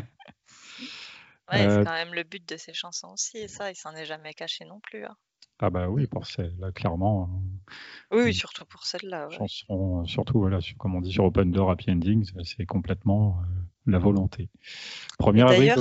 [1.51, 4.05] c'est euh, quand même le but de ces chansons aussi, et ça, il s'en est
[4.05, 5.05] jamais caché non plus.
[5.05, 5.15] Hein.
[5.59, 7.29] Ah bah oui, pour celle-là, clairement.
[8.11, 9.29] Euh, oui, surtout pour celle-là.
[9.29, 13.99] Chanson, surtout, voilà, comme on dit sur Open Door Happy Endings, c'est complètement euh, la
[13.99, 14.49] volonté.
[15.19, 15.75] Premier avril,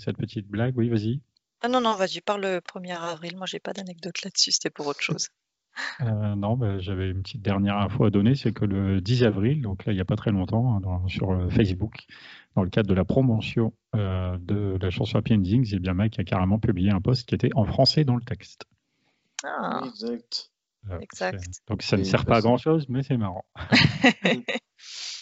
[0.00, 1.20] cette petite blague, oui, vas-y.
[1.60, 3.36] Ah non, non, vas-y, parle le 1er avril.
[3.36, 5.28] Moi, j'ai pas d'anecdote là-dessus, c'était pour autre chose.
[6.00, 9.62] Euh, non, bah, j'avais une petite dernière info à donner, c'est que le 10 avril,
[9.62, 12.06] donc là il n'y a pas très longtemps, hein, sur euh, Facebook,
[12.56, 16.24] dans le cadre de la promotion euh, de la chanson Happy Endings, bien Mike a
[16.24, 18.64] carrément publié un post qui était en français dans le texte.
[19.44, 20.50] Ah, exact.
[21.00, 21.44] exact.
[21.68, 23.44] Donc ça ne sert pas à grand chose, mais c'est marrant.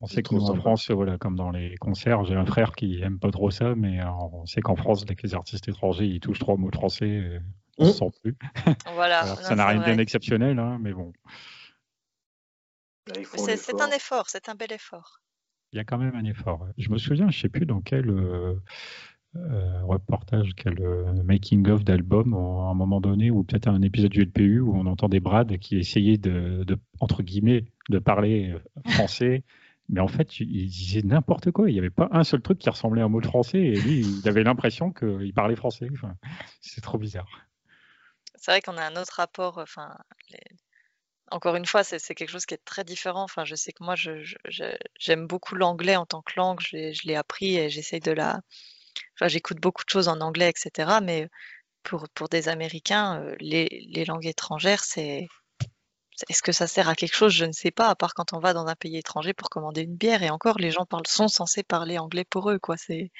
[0.00, 3.30] On sait qu'en France, voilà, comme dans les concerts, j'ai un frère qui aime pas
[3.30, 6.56] trop ça, mais on sait qu'en France, dès que les artistes étrangers ils touchent trois
[6.56, 7.40] mots de français,
[7.78, 7.92] on ne mmh.
[7.92, 8.36] se sent plus.
[8.94, 9.24] Voilà.
[9.24, 11.12] ça n'a rien bien exceptionnel, hein, mais bon.
[13.14, 15.20] C'est un effort, c'est un bel effort.
[15.72, 16.66] Il y a quand même un effort.
[16.78, 18.54] Je me souviens, je ne sais plus dans quel euh,
[19.36, 24.24] euh, reportage, quel euh, making-of d'album, à un moment donné, ou peut-être un épisode du
[24.24, 26.64] LPU, où on entend des Brad qui essayaient de,
[27.00, 28.54] entre guillemets, de parler
[28.88, 29.44] français.
[29.88, 31.70] Mais en fait, il disait n'importe quoi.
[31.70, 33.58] Il n'y avait pas un seul truc qui ressemblait à un mot de français.
[33.58, 35.88] Et lui, il avait l'impression qu'il parlait français.
[36.60, 37.28] c'est trop bizarre.
[38.34, 39.58] C'est vrai qu'on a un autre rapport.
[39.58, 39.96] Enfin,
[41.30, 43.22] encore une fois, c'est quelque chose qui est très différent.
[43.22, 43.94] Enfin, je sais que moi,
[44.98, 46.60] j'aime beaucoup l'anglais en tant que langue.
[46.60, 48.40] Je l'ai appris et j'essaye de la.
[49.22, 50.98] J'écoute beaucoup de choses en anglais, etc.
[51.02, 51.28] Mais
[51.84, 55.28] pour, pour des Américains, euh, les langues étrangères, c'est.
[56.28, 57.32] Est-ce que ça sert à quelque chose?
[57.32, 59.82] Je ne sais pas, à part quand on va dans un pays étranger pour commander
[59.82, 60.22] une bière.
[60.22, 62.76] Et encore, les gens parlent, sont censés parler anglais pour eux, quoi.
[62.76, 63.10] C'est,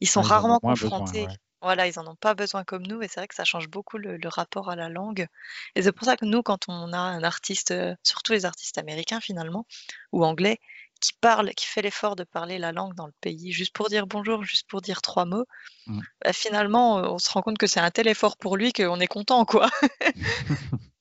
[0.00, 1.26] ils sont rarement confrontés.
[1.60, 3.98] Voilà, ils en ont pas besoin comme nous et c'est vrai que ça change beaucoup
[3.98, 5.26] le, rapport à la langue.
[5.74, 8.78] Et c'est pour ça que nous, quand on a un artiste, euh, surtout les artistes
[8.78, 9.66] américains finalement,
[10.12, 10.60] ou anglais,
[11.00, 14.06] qui parle, qui fait l'effort de parler la langue dans le pays, juste pour dire
[14.06, 15.46] bonjour, juste pour dire trois mots,
[15.86, 16.00] mmh.
[16.24, 19.08] bah, finalement, on se rend compte que c'est un tel effort pour lui qu'on est
[19.08, 19.68] content, quoi.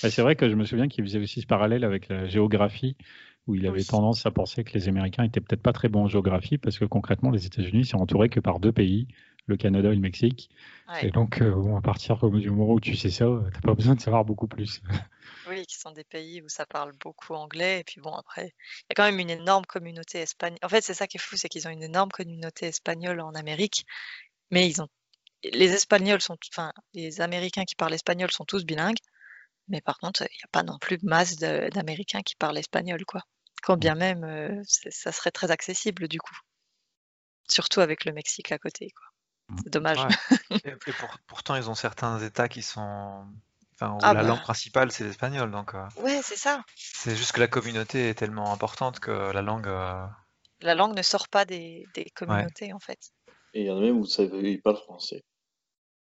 [0.00, 2.96] C'est vrai que je me souviens qu'il faisait aussi ce parallèle avec la géographie,
[3.46, 6.08] où il avait tendance à penser que les Américains étaient peut-être pas très bons en
[6.08, 9.08] géographie, parce que concrètement, les États-Unis sont entourés que par deux pays,
[9.46, 10.50] le Canada et le Mexique.
[11.02, 13.94] Et donc, euh, à partir du moment où tu sais ça, tu n'as pas besoin
[13.94, 14.82] de savoir beaucoup plus.
[15.46, 17.80] Oui, qui sont des pays où ça parle beaucoup anglais.
[17.80, 20.58] Et puis bon, après, il y a quand même une énorme communauté espagnole.
[20.62, 23.32] En fait, c'est ça qui est fou, c'est qu'ils ont une énorme communauté espagnole en
[23.32, 23.86] Amérique.
[24.50, 24.88] Mais ils ont.
[25.44, 26.36] Les Espagnols sont.
[26.52, 28.98] Enfin, les Américains qui parlent espagnol sont tous bilingues.
[29.68, 33.04] Mais par contre, il n'y a pas non plus de masse d'Américains qui parlent espagnol,
[33.04, 33.22] quoi.
[33.62, 36.36] Quand bien même, euh, ça serait très accessible du coup.
[37.48, 39.08] Surtout avec le Mexique à côté, quoi.
[39.62, 39.98] C'est dommage.
[40.64, 40.74] Et,
[41.26, 43.26] pourtant, ils ont certains États qui sont.
[43.74, 44.42] Enfin, où ah la langue bah.
[44.42, 45.50] principale, c'est l'espagnol.
[45.50, 46.64] Donc, euh, Ouais, c'est ça.
[46.74, 49.68] c'est juste que la communauté est tellement importante que la langue.
[49.68, 50.04] Euh,
[50.60, 52.98] la langue ne sort pas des, communautés, en fait.
[53.54, 55.24] Et il y en a même où ça ne pas le français.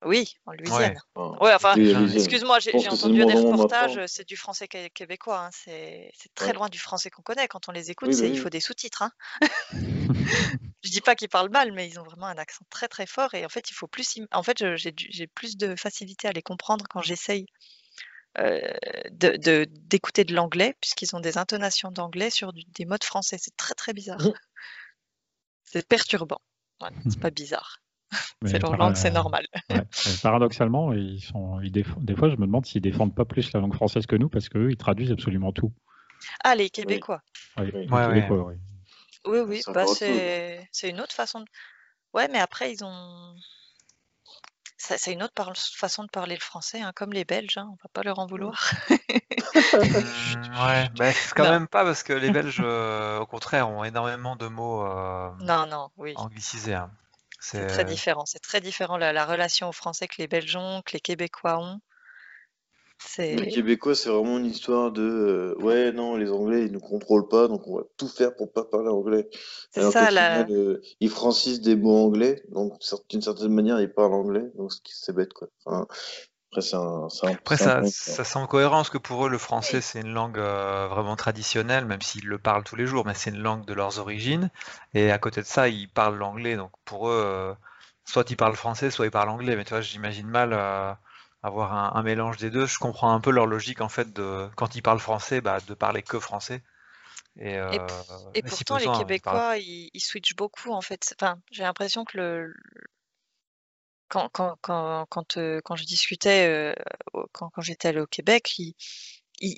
[0.06, 0.98] Oui, en Louisiane.
[1.16, 5.46] Ouais, enfin, excuse-moi, j'ai entendu des reportages, c'est du français québécois.
[5.46, 7.48] Hein, c'est très loin du français qu'on connaît.
[7.48, 9.04] Quand on les écoute, bah il faut des sous-titres.
[9.04, 9.12] Hein.
[10.84, 13.34] je dis pas qu'ils parlent mal, mais ils ont vraiment un accent très très fort.
[13.34, 14.20] Et en fait, il faut plus.
[14.32, 17.46] En fait, j'ai plus de facilité à les comprendre quand j'essaye
[18.40, 18.60] euh,
[19.12, 23.38] d'écouter de, l'anglais, puisqu'ils ont des intonations d'anglais sur des mots français.
[23.40, 24.22] C'est très très bizarre.
[24.22, 24.34] Mmh.
[25.66, 26.42] C'est perturbant.
[27.10, 27.83] c'est pas bizarre.
[28.46, 29.46] C'est leur langue, c'est normal.
[30.22, 34.06] Paradoxalement, ils sont, des fois, je me demande s'ils défendent pas plus la langue française
[34.06, 35.72] que nous parce qu'eux, ils traduisent absolument tout.
[36.44, 37.22] Ah, les Québécois.
[37.58, 38.56] Oui, les Québécois, oui.
[39.26, 41.46] Oui, oui, bah, c'est une autre façon de.
[42.14, 43.36] Ouais, mais après, ils ont.
[44.78, 45.34] C'est une autre
[45.78, 48.28] façon de parler le français, hein, comme les Belges, hein, on va pas leur en
[48.28, 48.72] vouloir.
[49.56, 54.36] Mmh, ouais, bah, quand même pas parce que les Belges, euh, au contraire, ont énormément
[54.36, 56.14] de mots euh, non, non, oui.
[56.16, 56.74] anglicisés.
[56.74, 56.90] Hein.
[57.44, 58.26] C'est très différent.
[58.26, 61.80] C'est très différent la, relation aux Français que les Belges ont, que les Québécois ont.
[63.18, 67.28] Les Québécois, c'est vraiment une histoire de euh, ouais, non, les Anglais, ils ne contrôlent
[67.28, 69.28] pas, donc on va tout faire pour pas parler anglais.
[69.72, 70.48] C'est ça, là.
[70.50, 72.80] Euh, ils francisent des mots anglais, donc
[73.10, 75.50] d'une certaine manière, ils parlent anglais, donc c'est bête, quoi.
[76.54, 77.02] Après, ça,
[77.32, 80.88] après ça, ça semble cohérent, parce que pour eux, le français, c'est une langue euh,
[80.88, 84.00] vraiment traditionnelle, même s'ils le parlent tous les jours, mais c'est une langue de leurs
[84.00, 84.50] origines.
[84.94, 87.56] Et à côté de ça, ils parlent l'anglais, donc pour eux,
[88.06, 89.56] soit ils parlent français, soit ils parlent anglais.
[89.56, 90.54] Mais tu vois, j'imagine mal
[91.44, 92.66] avoir un, mélange des deux.
[92.66, 95.74] Je comprends un peu leur logique en fait de quand ils parlent français, bah, de
[95.74, 96.64] parler que français.
[97.38, 97.78] Et, euh,
[98.48, 101.16] pourtant, les Québécois, ils, switchent beaucoup en fait.
[101.20, 102.54] Enfin, j'ai l'impression que le,
[104.14, 106.74] quand, quand, quand, quand, euh, je discutais, euh,
[107.32, 108.76] quand, j'étais allé au Québec, ils,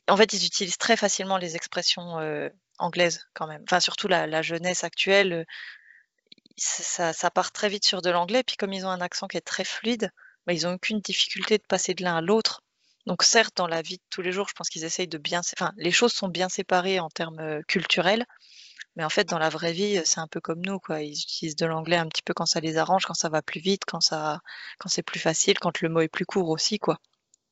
[0.08, 2.18] en fait, ils utilisent très facilement les expressions
[2.80, 3.64] anglaises quand même.
[3.64, 5.46] Enfin, surtout la, jeunesse actuelle,
[6.58, 8.44] ça, part très vite sur de l'anglais.
[8.44, 10.12] Puis comme ils ont un accent qui est très fluide,
[10.48, 12.62] bah, ils n'ont aucune difficulté de passer de l'un à l'autre.
[13.08, 15.42] Donc certes, dans la vie de tous les jours, je pense qu'ils essayent de bien...
[15.42, 18.26] Enfin, les choses sont bien séparées en termes euh, culturels,
[18.96, 21.02] mais en fait, dans la vraie vie, c'est un peu comme nous, quoi.
[21.02, 23.60] Ils utilisent de l'anglais un petit peu quand ça les arrange, quand ça va plus
[23.60, 24.42] vite, quand ça,
[24.80, 27.00] quand c'est plus facile, quand le mot est plus court aussi, quoi.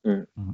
[0.06, 0.24] Mmh.
[0.36, 0.54] Mmh.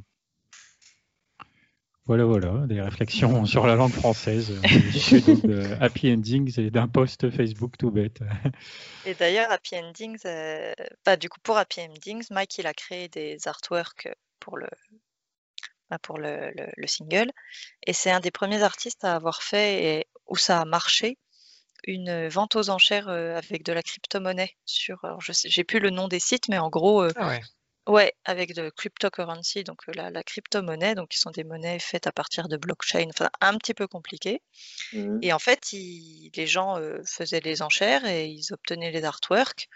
[2.09, 7.29] Voilà, voilà, des réflexions sur la langue française, euh, de Happy Endings et d'un post
[7.29, 8.21] Facebook tout bête.
[9.05, 10.73] Et d'ailleurs, Happy Endings, euh,
[11.05, 14.09] bah, du coup, pour Happy Endings, Mike, il a créé des artworks
[14.39, 14.67] pour le,
[15.97, 16.51] pour le,
[16.85, 17.31] single.
[17.87, 21.17] Et c'est un des premiers artistes à avoir fait et où ça a marché
[21.85, 24.99] une vente aux enchères avec de la crypto-monnaie sur.
[25.19, 27.39] je sais, j'ai plus le nom des sites, mais en gros, ah
[27.89, 32.11] Ouais, avec de cryptocurrency, donc la, la crypto-monnaie, donc qui sont des monnaies faites à
[32.11, 34.43] partir de blockchain, enfin un petit peu compliqué.
[34.93, 35.17] Mmh.
[35.23, 39.69] Et en fait, les gens faisaient les enchères et ils obtenaient les artworks.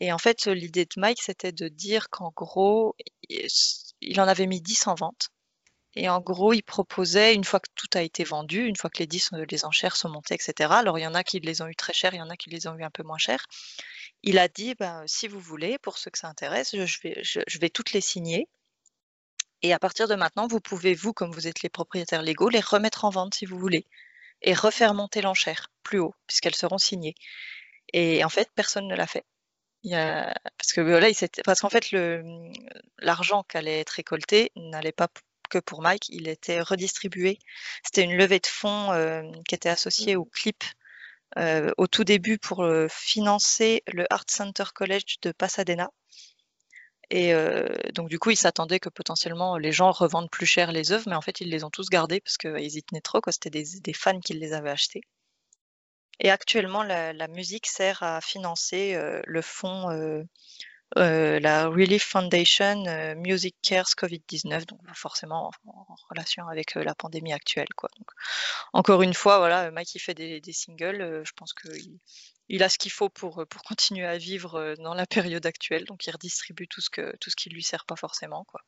[0.00, 2.96] Et en fait, l'idée de Mike, c'était de dire qu'en gros,
[3.28, 5.28] il en avait mis 10 en vente.
[5.94, 8.98] Et en gros, il proposait, une fois que tout a été vendu, une fois que
[8.98, 10.70] les 10, les enchères sont montées, etc.
[10.72, 12.36] Alors, il y en a qui les ont eu très cher, il y en a
[12.36, 13.46] qui les ont eu un peu moins cher
[14.22, 17.92] il a dit ben, si vous voulez, pour ceux que ça intéresse, je vais, toutes
[17.92, 18.48] les signer.
[19.62, 22.60] Et à partir de maintenant, vous pouvez, vous, comme vous êtes les propriétaires légaux, les
[22.60, 23.86] remettre en vente si vous voulez.
[24.42, 27.14] Et refaire monter l'enchère plus haut, puisqu'elles seront signées.
[27.92, 29.24] Et en fait, personne ne l'a fait.
[29.84, 31.94] Parce que parce qu'en fait,
[32.98, 35.08] l'argent qui allait être récolté n'allait pas
[35.58, 37.38] pour Mike, il était redistribué.
[37.84, 40.64] C'était une levée de fonds euh, qui était associée au clip
[41.38, 45.90] euh, au tout début pour euh, financer le Art Center College de Pasadena.
[47.10, 47.34] Et
[47.92, 51.14] donc du coup, ils s'attendaient que potentiellement les gens revendent plus cher les œuvres, mais
[51.14, 54.18] en fait, ils les ont tous gardées parce qu'ils y tenaient trop, C'était des, fans
[54.18, 55.02] qui les avaient achetées.
[56.20, 60.24] Et actuellement, la, musique sert à financer le fonds
[60.98, 66.94] euh, la Relief Foundation euh, Music Cares Covid-19, donc forcément en, relation avec euh, la
[66.94, 67.68] pandémie actuelle.
[67.76, 67.88] Quoi.
[67.96, 68.10] Donc,
[68.74, 71.98] encore une fois, voilà, Mike il fait des, singles, je pense qu'il
[72.48, 76.06] il a ce qu'il faut pour, pour continuer à vivre dans la période actuelle, donc
[76.06, 78.44] il redistribue tout ce, que, tout ce qui lui sert pas forcément.
[78.44, 78.60] Quoi.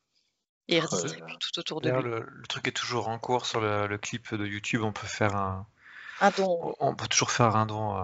[0.68, 2.03] Et il redistribue tout autour de lui.
[2.03, 5.66] Le, truc est toujours en cours sur le, clip de YouTube, on peut faire un...
[6.20, 6.75] Un don.
[6.79, 7.99] On peut toujours faire un don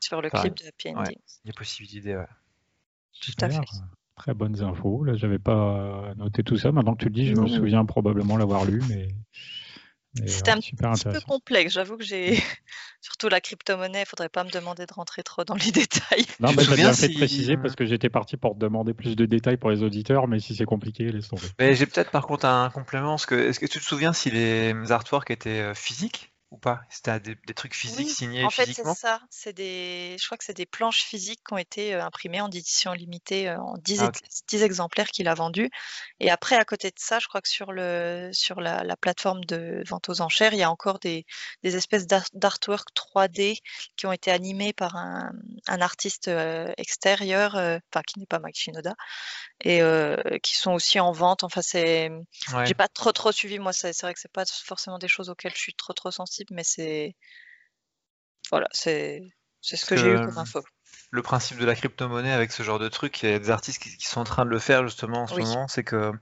[0.00, 1.10] Sur le clip de PND.
[1.44, 2.26] il y a possibilité, ouais.
[3.20, 3.60] Tout à fait.
[4.16, 5.02] Très bonnes infos.
[5.02, 6.70] Là, j'avais pas noté tout ça.
[6.70, 9.08] Maintenant que tu le dis, je me souviens probablement l'avoir lu, mais.
[10.26, 11.72] C'était un petit peu complexe.
[11.72, 12.40] J'avoue que j'ai
[13.00, 14.02] surtout la crypto-monnaie.
[14.02, 16.24] Il faudrait pas me demander de rentrer trop dans les détails.
[16.40, 19.16] Non, mais j'ai bien fait de préciser parce que j'étais parti pour te demander plus
[19.16, 21.46] de détails pour les auditeurs, mais si c'est compliqué, laisse tomber.
[21.58, 23.16] Mais j'ai peut-être par contre un complément.
[23.16, 26.33] Est-ce que, est-ce que tu te souviens si les artworks étaient euh, physiques?
[26.54, 26.82] Ou pas?
[26.88, 29.20] C'était des, trucs physiques signés en fait, c'est ça.
[29.28, 32.48] C'est des, je crois que c'est des planches physiques qui ont été euh, imprimées en
[32.48, 34.12] édition limitée euh, en 10, ah,
[34.52, 35.70] exemplaires qu'il a vendus.
[36.20, 39.82] Et après, à côté de ça, je crois que sur, le, sur la, plateforme de
[39.86, 41.26] vente aux enchères, il y a encore des,
[41.64, 43.58] espèces d'artwork 3D
[43.96, 45.32] qui ont été animés par un,
[45.66, 48.94] artiste euh, extérieur, enfin qui n'est pas Mike Shinoda,
[49.60, 49.80] et
[50.42, 51.42] qui sont aussi en vente.
[51.42, 52.10] Enfin, c'est,
[52.64, 53.58] j'ai pas trop trop suivi.
[53.58, 56.43] Moi, c'est vrai que c'est pas forcément des choses auxquelles je suis trop trop sensible
[56.50, 57.14] mais c'est.
[58.50, 59.22] Voilà, c'est
[59.60, 60.62] ce que, j'ai eu comme info.
[61.10, 63.82] Le principe de la crypto-monnaie avec ce genre de truc, il y a des artistes
[63.82, 66.12] qui, sont en train de le faire justement en ce moment, c'est que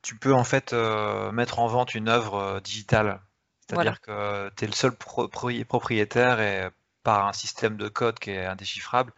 [0.00, 3.20] tu peux en fait euh, mettre en vente une œuvre euh, digitale.
[3.68, 6.68] C'est-à-dire que tu es le seul propriétaire et
[7.02, 9.12] par un système de code qui est indéchiffrable,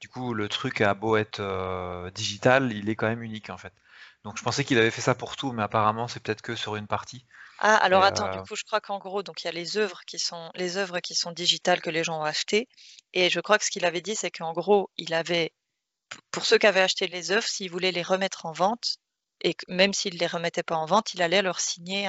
[0.00, 3.56] du coup le truc a beau être euh, digital, il est quand même unique en
[3.56, 3.72] fait.
[4.24, 6.76] Donc je pensais qu'il avait fait ça pour tout, mais apparemment c'est peut-être que sur
[6.76, 7.24] une partie.
[7.64, 10.00] Ah, alors attends, du coup, je crois qu'en gros, donc il y a les œuvres
[10.04, 12.68] qui sont les œuvres qui sont digitales que les gens ont achetées.
[13.12, 15.52] Et je crois que ce qu'il avait dit, c'est qu'en gros, il avait,
[16.32, 18.96] pour ceux qui avaient acheté les œuvres, s'ils voulaient les remettre en vente,
[19.42, 22.08] et même s'il ne les remettait pas en vente, il allait leur signer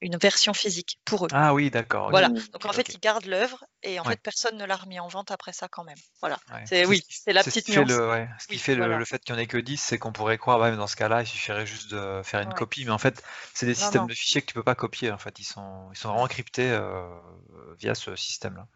[0.00, 1.28] une version physique pour eux.
[1.32, 2.10] Ah oui, d'accord.
[2.10, 2.28] Voilà.
[2.28, 5.30] Donc en fait, il garde l'œuvre et en fait, personne ne l'a remis en vente
[5.30, 5.98] après ça quand même.
[6.20, 6.38] Voilà.
[6.66, 7.88] C'est oui, c'est la petite nuance.
[7.88, 10.38] Le, ce qui fait le, fait qu'il n'y en ait que 10, c'est qu'on pourrait
[10.38, 12.84] croire, bah, dans ce cas-là, il suffirait juste de faire une copie.
[12.84, 13.22] Mais en fait,
[13.54, 15.10] c'est des systèmes de fichiers que tu peux pas copier.
[15.10, 17.08] En fait, ils sont, ils sont vraiment cryptés euh,
[17.78, 18.66] via ce système-là.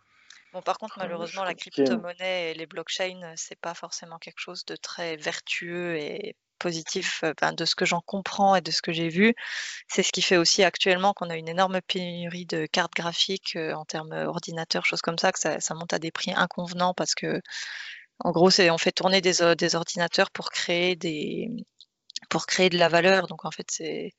[0.53, 4.77] Bon, par contre, malheureusement, la crypto-monnaie et les blockchains, c'est pas forcément quelque chose de
[4.77, 7.23] très vertueux et positif
[7.57, 9.35] de ce que j'en comprends et de ce que j'ai vu.
[9.89, 13.85] C'est ce qui fait aussi actuellement qu'on a une énorme pénurie de cartes graphiques en
[13.85, 17.41] termes ordinateurs, choses comme ça, que ça, monte à des prix inconvenants parce que,
[18.21, 21.49] en gros, on fait tourner des, des ordinateurs pour créer des
[22.29, 23.27] pour créer de la valeur.
[23.27, 24.13] Donc en fait, c'est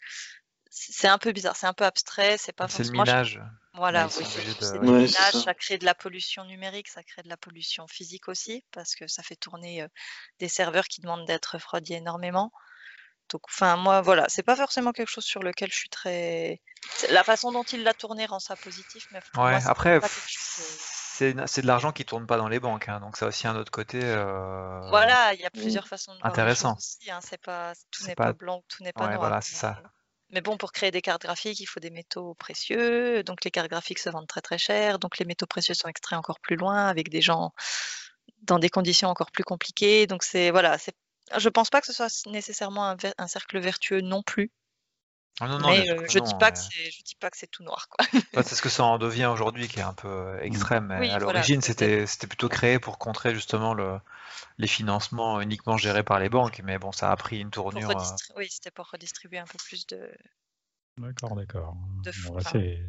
[0.69, 3.41] c'est un peu bizarre, c'est un peu abstrait, c'est pas C'est le minage.
[3.79, 4.25] Voilà, oui,
[4.59, 5.53] c'est minage, ça.
[5.53, 9.23] crée de la pollution numérique, ça crée de la pollution physique aussi, parce que ça
[9.23, 9.85] fait tourner
[10.39, 12.51] des serveurs qui demandent d'être refroidis énormément.
[13.29, 16.61] Donc, enfin, moi, voilà, c'est pas forcément quelque chose sur lequel je suis très.
[17.11, 20.01] La façon dont il l'a tourné rend ça positif, mais ouais, après,
[21.15, 23.71] c'est de l'argent qui tourne pas dans les banques, hein, donc ça aussi un autre
[23.71, 23.99] côté.
[23.99, 26.75] Voilà, il y a plusieurs façons de voir Intéressant.
[27.09, 28.33] Hein, c'est pas, tout n'est pas...
[28.33, 29.19] blanc, tout n'est pas noir.
[29.19, 29.81] Voilà, c'est ça.
[30.31, 33.23] Mais bon, pour créer des cartes graphiques, il faut des métaux précieux.
[33.23, 34.99] Donc les cartes graphiques se vendent très très cher.
[34.99, 37.53] Donc les métaux précieux sont extraits encore plus loin avec des gens
[38.43, 40.07] dans des conditions encore plus compliquées.
[40.07, 40.95] Donc c'est voilà, c'est.
[41.37, 44.51] Je pense pas que ce soit nécessairement un, cercle vertueux non plus.
[45.41, 47.63] Ah non, non, mais, euh, je, dis pas que je dis pas que c'est tout
[47.63, 47.87] noir.
[47.89, 48.05] Quoi.
[48.43, 50.95] c'est ce que ça en devient aujourd'hui qui est un peu euh, extrême.
[50.99, 53.99] Mais à l'origine, c'était plutôt créé pour contrer justement le,
[54.57, 56.61] les financements uniquement gérés par les banques.
[56.63, 57.89] Mais bon, ça a pris une tournure.
[57.89, 60.11] Euh, oui, c'était pour redistribuer un peu plus de.
[60.97, 61.77] D'accord, d'accord.
[62.03, 62.41] Bah,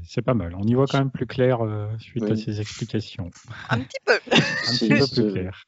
[0.05, 0.57] c'est pas mal.
[0.57, 1.61] On y voit quand même plus clair
[2.01, 3.31] suite à ces explications.
[3.69, 4.15] Un petit peu.
[4.33, 5.65] un petit peu plus clair.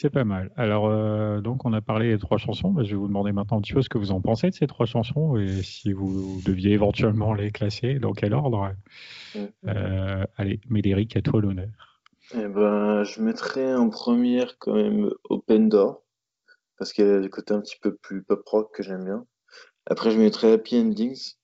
[0.00, 0.50] C'est pas mal.
[0.56, 2.70] Alors, euh, donc, on a parlé des trois chansons.
[2.70, 4.54] Bah, je vais vous demander maintenant un petit peu ce que vous en pensez de
[4.54, 8.72] ces trois chansons et si vous deviez éventuellement les classer, dans quel ordre.
[9.36, 11.68] Euh, allez, Médéric, à toi l'honneur.
[12.32, 16.02] Eh ben, je mettrais en première quand même Open Door,
[16.78, 19.26] parce qu'elle a le côté un petit peu plus pop rock que j'aime bien.
[19.84, 21.34] Après, je mettrais Happy Endings,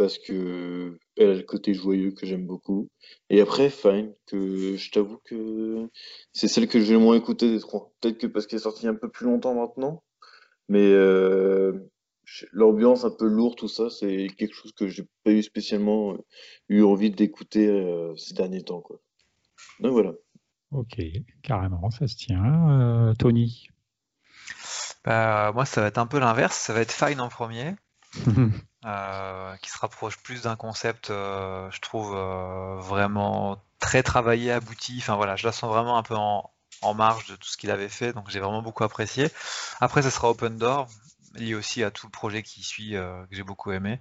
[0.00, 2.88] parce que elle a le côté joyeux que j'aime beaucoup.
[3.28, 5.90] Et après, Fine, que je t'avoue que
[6.32, 7.92] c'est celle que j'ai le moins écoutée des trois.
[8.00, 10.02] Peut-être que parce qu'elle est sortie un peu plus longtemps maintenant,
[10.70, 11.86] mais euh,
[12.50, 16.24] l'ambiance un peu lourde, tout ça, c'est quelque chose que j'ai pas eu spécialement euh,
[16.70, 18.80] eu envie d'écouter euh, ces derniers temps.
[18.80, 19.02] Quoi.
[19.80, 20.14] Donc voilà.
[20.70, 20.98] Ok,
[21.42, 23.12] carrément, ça se tient.
[23.18, 23.68] Tony?
[25.04, 26.56] Bah, Moi, ça va être un peu l'inverse.
[26.56, 27.74] Ça va être Fine en premier.
[28.86, 34.96] Euh, qui se rapproche plus d'un concept, euh, je trouve, euh, vraiment très travaillé, abouti.
[35.00, 36.50] Enfin voilà, je la sens vraiment un peu en,
[36.94, 39.28] marge de tout ce qu'il avait fait, donc j'ai vraiment beaucoup apprécié.
[39.80, 40.88] Après, ça sera Open Door,
[41.34, 44.00] lié aussi à tout le projet qui suit, que j'ai beaucoup aimé.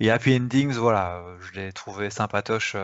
[0.00, 2.76] Et Happy Endings, voilà, je l'ai trouvé sympatoche.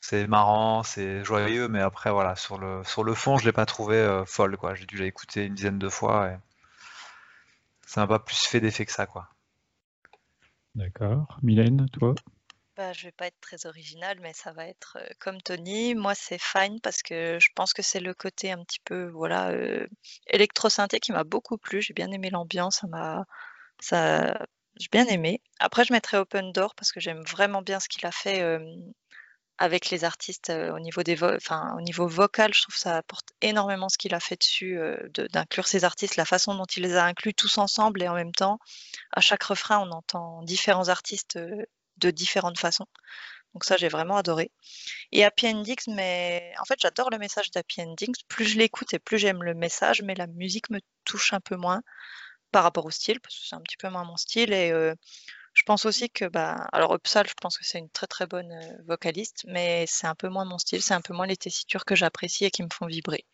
[0.00, 3.66] c'est marrant, c'est joyeux, mais après voilà, sur le sur le fond, je l'ai pas
[3.66, 4.74] trouvé folle quoi.
[4.74, 6.36] J'ai dû l'écouter une dizaine de fois et
[7.86, 9.28] ça m'a pas plus fait d'effet que ça quoi.
[10.74, 11.38] D'accord.
[11.42, 12.14] Mylène, toi?
[12.76, 15.94] Bah, je vais pas être très originale, mais ça va être euh, comme Tony.
[15.94, 19.50] Moi, c'est Fine parce que je pense que c'est le côté un petit peu, voilà,
[19.50, 19.86] euh,
[20.28, 21.82] électro-synthé qui m'a beaucoup plu.
[21.82, 23.26] J'ai bien aimé l'ambiance, ça m'a,
[23.80, 24.46] ça,
[24.78, 25.42] j'ai bien aimé.
[25.60, 28.42] Après, je mettrais Open Door parce que j'aime vraiment bien ce qu'il a fait
[29.62, 33.28] avec les artistes au niveau des enfin, au niveau vocal, je trouve que ça apporte
[33.42, 34.76] énormément ce qu'il a fait dessus,
[35.30, 38.32] d'inclure ces artistes, la façon dont il les a inclus tous ensemble et en même
[38.32, 38.58] temps,
[39.12, 42.86] à chaque refrain, on entend différents artistes de différentes façons.
[43.54, 44.50] Donc ça, j'ai vraiment adoré.
[45.12, 48.16] Et Happy Endings, mais en fait, j'adore le message d'Happy Endings.
[48.26, 51.54] Plus je l'écoute et plus j'aime le message, mais la musique me touche un peu
[51.54, 51.82] moins
[52.50, 54.52] par rapport au style, parce que c'est un petit peu moins mon style.
[55.54, 58.54] Je pense aussi que, bah, alors Upsal, je pense que c'est une très très bonne
[58.86, 61.94] vocaliste, mais c'est un peu moins mon style, c'est un peu moins les tessitures que
[61.94, 63.24] j'apprécie et qui me font vibrer.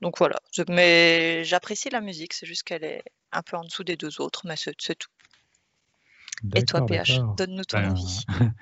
[0.00, 0.36] Donc voilà,
[0.68, 3.02] mais j'apprécie la musique, c'est juste qu'elle est
[3.32, 5.08] un peu en dessous des deux autres, mais c'est tout.
[6.54, 8.24] Et toi, PH, donne-nous ton ben, avis.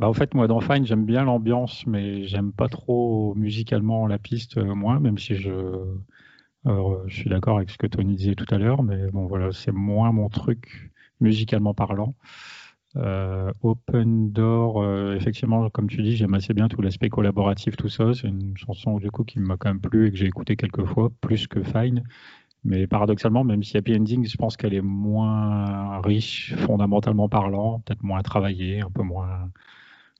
[0.00, 4.18] Bah, en fait, moi, dans Fine, j'aime bien l'ambiance, mais j'aime pas trop musicalement la
[4.18, 5.52] piste, moins, même si je,
[6.64, 9.70] je suis d'accord avec ce que Tony disait tout à l'heure, mais bon, voilà, c'est
[9.70, 10.90] moins mon truc
[11.20, 12.14] musicalement parlant.
[12.96, 17.88] Euh, Open Door, euh, effectivement, comme tu dis, j'aime assez bien tout l'aspect collaboratif, tout
[17.88, 18.14] ça.
[18.14, 20.84] C'est une chanson du coup qui m'a quand même plu et que j'ai écouté quelques
[20.84, 22.04] fois, plus que Fine.
[22.64, 28.02] Mais paradoxalement, même si Happy Ending, je pense qu'elle est moins riche, fondamentalement parlant, peut-être
[28.02, 29.50] moins travaillée, un peu moins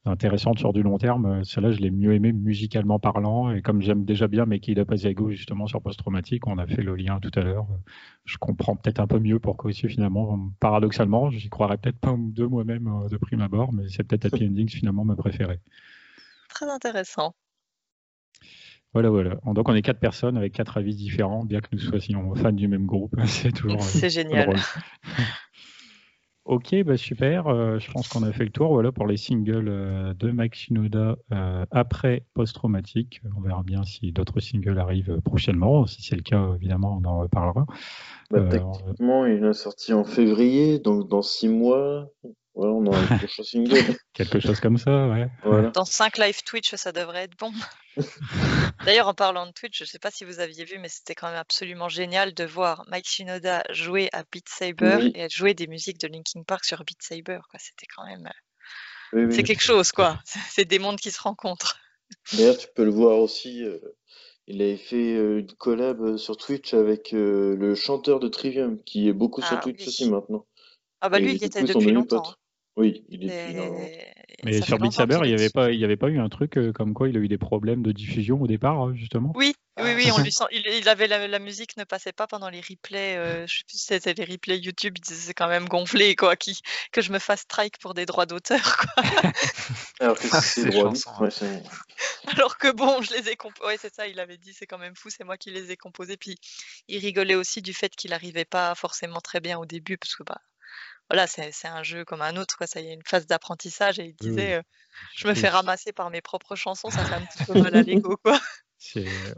[0.06, 1.44] intéressante sur du long terme.
[1.44, 3.50] Celle-là, je l'ai mieux aimée musicalement parlant.
[3.52, 7.20] Et comme j'aime déjà bien Mekida Paziago, justement, sur post-traumatique, on a fait le lien
[7.20, 7.66] tout à l'heure.
[8.24, 12.44] Je comprends peut-être un peu mieux pourquoi aussi, finalement, paradoxalement, j'y croirais peut-être pas de
[12.44, 15.60] moi-même euh, de prime abord, mais c'est peut-être Happy Endings, finalement, ma préférée.
[16.48, 17.34] Très intéressant.
[18.92, 19.36] Voilà, voilà.
[19.44, 22.68] Donc on est quatre personnes avec quatre avis différents, bien que nous soyons fans du
[22.68, 23.16] même groupe.
[23.26, 23.82] C'est toujours.
[23.82, 24.54] C'est génial.
[26.44, 27.46] Ok, bah super.
[27.46, 30.54] Euh, je pense qu'on a fait le tour voilà, pour les singles euh, de Mike
[30.54, 33.22] Shinoda euh, après post-traumatique.
[33.34, 35.86] On verra bien si d'autres singles arrivent prochainement.
[35.86, 37.64] Si c'est le cas, évidemment, on en reparlera.
[38.30, 42.10] Bah, techniquement, il est sorti en février, donc dans six mois,
[42.54, 43.74] on un prochain single.
[44.12, 45.70] Quelque chose comme ça, ouais.
[45.72, 47.52] Dans 5 live Twitch, ça devrait être bon.
[48.84, 51.14] D'ailleurs, en parlant de Twitch, je ne sais pas si vous aviez vu, mais c'était
[51.14, 55.66] quand même absolument génial de voir Mike Shinoda jouer à Beat Saber et jouer des
[55.66, 57.40] musiques de Linkin Park sur Beat Saber.
[57.58, 59.30] C'était quand même.
[59.30, 60.18] c'est quelque chose, quoi.
[60.50, 61.78] C'est des mondes qui se rencontrent.
[62.32, 63.64] D'ailleurs, tu peux le voir aussi.
[63.64, 63.78] Euh,
[64.46, 69.08] il avait fait euh, une collab euh, sur Twitch avec le chanteur de Trivium, qui
[69.08, 70.46] est beaucoup sur ah Twitch aussi maintenant.
[71.00, 72.34] Ah bah lui, il était depuis longtemps.
[72.76, 74.14] Oui, il est
[74.44, 76.92] Mais sur Beat Saber, il n'y avait, pas, avait pas eu un truc euh, comme
[76.92, 79.32] quoi il a eu des problèmes de diffusion au départ, hein, justement?
[79.36, 82.60] Oui, oui, oui, on lui sent, il, avait la, musique ne passait pas pendant les
[82.60, 83.16] replays.
[83.16, 84.94] Euh, je sais plus si c'était les replays YouTube.
[84.96, 86.60] Il disait c'est quand même gonflé, quoi, qui,
[86.90, 89.04] que je me fasse strike pour des droits d'auteur, quoi.
[90.00, 90.92] Alors que c'est droits
[92.26, 93.66] Alors que bon, je les ai composés.
[93.68, 94.08] Ouais, c'est ça.
[94.08, 96.16] Il avait dit c'est quand même fou, c'est moi qui les ai composés.
[96.16, 96.36] Puis
[96.88, 100.24] il rigolait aussi du fait qu'il n'arrivait pas forcément très bien au début, parce que
[100.24, 100.40] bah
[101.10, 102.66] voilà, c'est un jeu comme un autre, quoi.
[102.66, 104.62] Ça, il y a une phase d'apprentissage et il disait,
[105.16, 107.82] je me fais ramasser par mes propres chansons, ça fait un petit peu mal à
[107.82, 108.38] l'ego, quoi.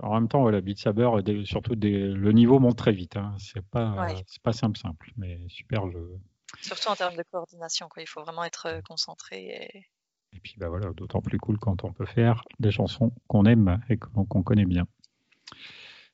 [0.03, 1.09] en même temps, voilà, Beat Saber,
[1.45, 3.17] surtout le niveau monte très vite.
[3.17, 3.37] Hein.
[3.39, 6.19] C'est pas, simple, simple, mais super jeu.
[6.61, 8.03] Surtout en termes de coordination, quoi.
[8.03, 9.45] Il faut vraiment être concentré.
[9.45, 9.87] Et,
[10.33, 13.81] et puis, bah voilà, d'autant plus cool quand on peut faire des chansons qu'on aime
[13.89, 14.87] et qu'on connaît bien.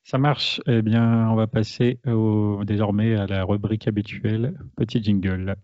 [0.03, 0.61] Ça marche.
[0.67, 1.99] Eh bien, on va passer
[2.65, 4.53] désormais à la rubrique habituelle.
[4.75, 5.55] Petit jingle.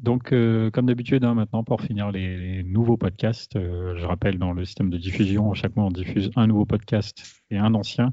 [0.00, 4.52] Donc, euh, comme d'habitude, hein, maintenant, pour finir les, nouveaux podcasts, euh, je rappelle, dans
[4.52, 8.10] le système de diffusion, chaque mois, on diffuse un nouveau podcast et un ancien.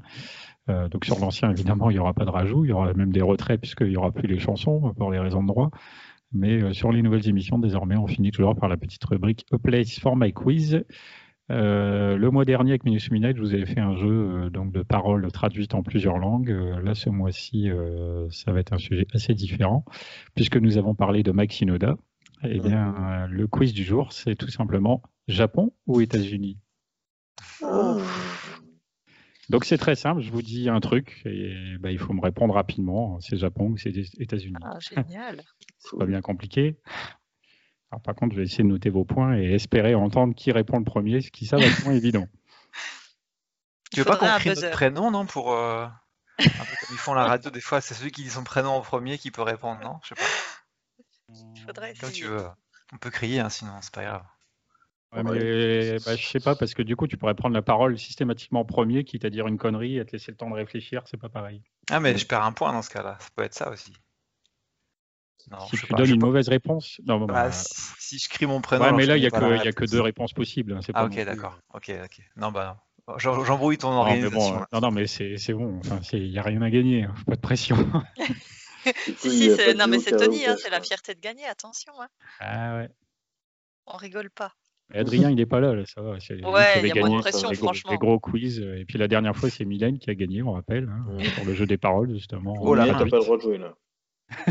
[0.68, 2.66] Euh, donc, sur l'ancien, évidemment, il n'y aura pas de rajout.
[2.66, 5.42] Il y aura même des retraits, puisqu'il n'y aura plus les chansons pour les raisons
[5.42, 5.70] de droit.
[6.32, 9.58] Mais euh, sur les nouvelles émissions, désormais, on finit toujours par la petite rubrique A
[9.58, 10.84] Place for My Quiz.
[11.50, 14.70] Euh, le mois dernier, avec Minus Minute, je vous avais fait un jeu euh, donc
[14.70, 16.50] de paroles traduites en plusieurs langues.
[16.82, 17.70] là, ce mois-ci,
[18.30, 19.84] ça va être un sujet assez différent,
[20.34, 21.96] puisque nous avons parlé de Mike Shinoda.
[22.44, 26.58] Eh bien, le quiz du jour, c'est tout simplement Japon ou États-Unis?
[27.62, 27.98] Oh.
[29.48, 32.54] Donc c'est très simple, je vous dis un truc et bah, il faut me répondre
[32.54, 33.18] rapidement.
[33.20, 34.56] C'est Japon ou c'est États-Unis.
[34.62, 35.42] Ah, génial.
[35.78, 36.76] c'est pas bien compliqué.
[37.90, 40.78] Alors, par contre, je vais essayer de noter vos points et espérer entendre qui répond
[40.78, 42.26] le premier, ce qui ça va être moins évident.
[43.90, 45.86] Tu veux pas qu'on crée notre prénom, non Pour euh,
[46.38, 48.72] un peu comme ils font la radio, des fois, c'est celui qui dit son prénom
[48.72, 49.98] en premier qui peut répondre, non?
[50.02, 51.34] Je sais pas.
[51.64, 52.44] Faudrait Comme tu veux.
[52.92, 54.24] On peut crier, hein, sinon c'est pas grave.
[55.12, 57.98] Ouais, mais bah, je sais pas, parce que du coup, tu pourrais prendre la parole
[57.98, 61.02] systématiquement en premier, quitte à dire une connerie et te laisser le temps de réfléchir,
[61.06, 61.62] c'est pas pareil.
[61.90, 63.94] Ah, mais je perds un point dans ce cas-là, ça peut être ça aussi.
[65.50, 67.00] Non, si tu donnes une mauvaise réponse.
[67.06, 68.84] Non, bah, bah, si, je crie mon prénom.
[68.84, 70.74] Ouais, mais là, il n'y a, que, a que deux réponses possibles.
[70.74, 71.58] Hein, ah, ok, d'accord.
[71.72, 72.20] Ok, ok.
[72.36, 73.14] Non, bah non.
[73.16, 74.66] J'embrouille ton organisation.
[74.70, 75.80] non, non, mais c'est bon.
[76.12, 77.04] Il n'y a rien à gagner.
[77.04, 77.76] Hein, pas de pression.
[79.16, 81.92] si, si, non, mais c'est Tony, hein, c'est la fierté de gagner, attention.
[82.00, 82.08] Hein.
[82.40, 82.90] Ah ouais.
[83.86, 84.52] On rigole pas.
[84.94, 86.12] Adrien, il n'est pas là, ça va.
[86.12, 87.94] ouais, il y a gagné, de pression, les, franchement.
[87.96, 88.60] Gros, gros quiz.
[88.60, 91.54] Et puis la dernière fois, c'est Mylène qui a gagné, on rappelle, hein, pour le
[91.54, 92.54] jeu des paroles, justement.
[92.60, 93.74] Oh là, t'as pas le droit de jouer là.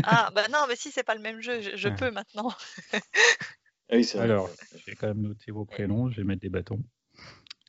[0.04, 2.50] Ah, bah non, mais si, c'est pas le même jeu, je, peux maintenant.
[3.90, 6.82] Ah oui, Alors, je vais quand même noter vos prénoms, je vais mettre des bâtons.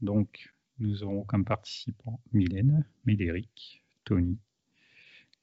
[0.01, 0.49] Donc,
[0.79, 4.37] nous aurons comme participants Mylène, Médéric, Tony.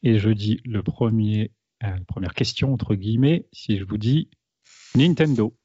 [0.03, 1.53] Et je dis le premier,
[1.83, 4.29] euh, la première question, entre guillemets, si je vous dis
[4.95, 5.57] Nintendo.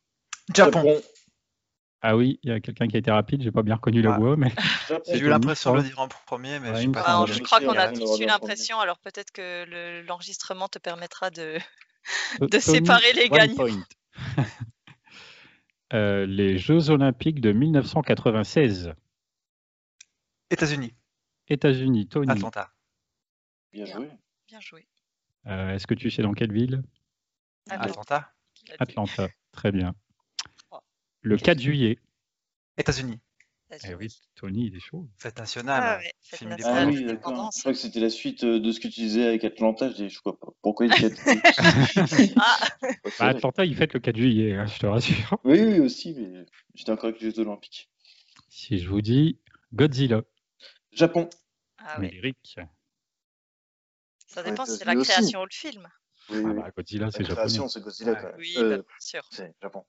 [0.56, 1.02] Japon.
[2.04, 4.18] Ah oui, il y a quelqu'un qui a été rapide, j'ai pas bien reconnu la
[4.18, 4.52] voix, mais.
[5.08, 7.92] J'ai eu l'impression de le dire en premier, mais je, pas je crois qu'on a
[7.92, 11.58] tous eu l'impression, alors peut-être que l'enregistrement te permettra de,
[12.40, 13.68] de séparer les gagnants.
[15.94, 18.94] euh, les Jeux Olympiques de 1996.
[20.50, 20.94] États-Unis.
[21.48, 22.32] États-Unis, Tony.
[22.32, 22.72] Atlanta.
[23.72, 24.10] Bien joué.
[24.48, 24.88] Bien joué.
[25.48, 26.84] Euh, Est-ce que tu sais dans quelle ville?
[27.70, 28.34] Atlanta.
[28.80, 29.96] Atlanta, très bien.
[31.22, 32.00] Le 4 juillet.
[32.78, 33.20] États-Unis.
[33.88, 35.08] Eh oui, Tony, il est chaud.
[35.18, 35.82] Fête nationale.
[35.82, 36.84] Ah, ouais, fête nationale.
[36.84, 39.46] Ah oui, Je crois que c'était la suite euh, de ce que tu disais avec
[39.46, 39.90] Atlanta.
[39.90, 40.48] Je dis, je crois pas.
[40.62, 41.18] Pourquoi il fête
[42.36, 42.68] ah.
[43.18, 45.40] bah, Atlanta, il fête le 4 juillet, hein, je te rassure.
[45.46, 46.46] Oui, oui, aussi, mais
[46.76, 47.90] j'étais encore avec les Jeux Olympiques.
[48.50, 49.40] Si je vous dis
[49.74, 50.24] Godzilla.
[50.92, 51.30] Japon.
[51.78, 52.10] Ah oui.
[52.12, 52.60] Eric.
[54.28, 55.88] Ça dépend si c'est la création ou le film.
[56.30, 57.30] Oui, ah, bah, Godzilla, c'est japonais.
[57.30, 58.16] La création, c'est Godzilla.
[58.16, 58.36] Quand même.
[58.38, 59.22] Oui, euh, bah, bien sûr.
[59.32, 59.86] C'est Japon.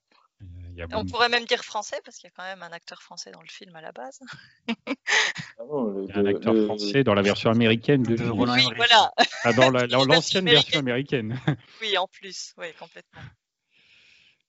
[0.92, 3.40] On pourrait même dire français parce qu'il y a quand même un acteur français dans
[3.40, 4.20] le film à la base.
[4.68, 9.12] Ah il y a un acteur français dans la version américaine de, Oui, voilà.
[9.44, 9.70] Ah, dans
[10.04, 11.38] l'ancienne version américaine.
[11.82, 13.22] oui, en plus, oui, complètement.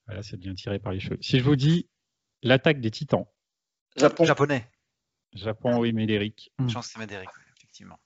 [0.08, 1.18] Voilà, c'est bien tiré par les cheveux.
[1.22, 1.88] Si je vous dis
[2.42, 3.26] l'attaque des titans.
[3.96, 4.26] Japon.
[4.26, 4.70] Japonais.
[5.34, 6.52] Japon, oui, Médéric.
[6.60, 8.00] Je pense que c'est Médéric, effectivement.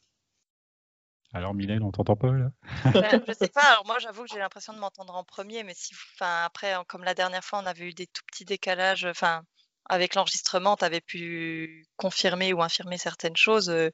[1.34, 2.50] Alors Mylène, on t'entend pas là?
[2.94, 3.62] Ben, Je sais pas.
[3.62, 7.04] Alors moi, j'avoue que j'ai l'impression de m'entendre en premier, mais si, enfin après, comme
[7.04, 9.06] la dernière fois, on avait eu des tout petits décalages.
[9.06, 9.44] Enfin,
[9.90, 13.70] avec l'enregistrement, tu avais pu confirmer ou infirmer certaines choses.
[13.70, 13.90] Euh,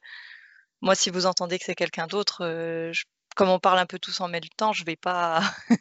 [0.80, 2.92] moi, si vous entendez que c'est quelqu'un d'autre, euh,
[3.36, 5.40] comme on parle un peu tous en même temps, je vais pas.
[5.70, 5.76] ah,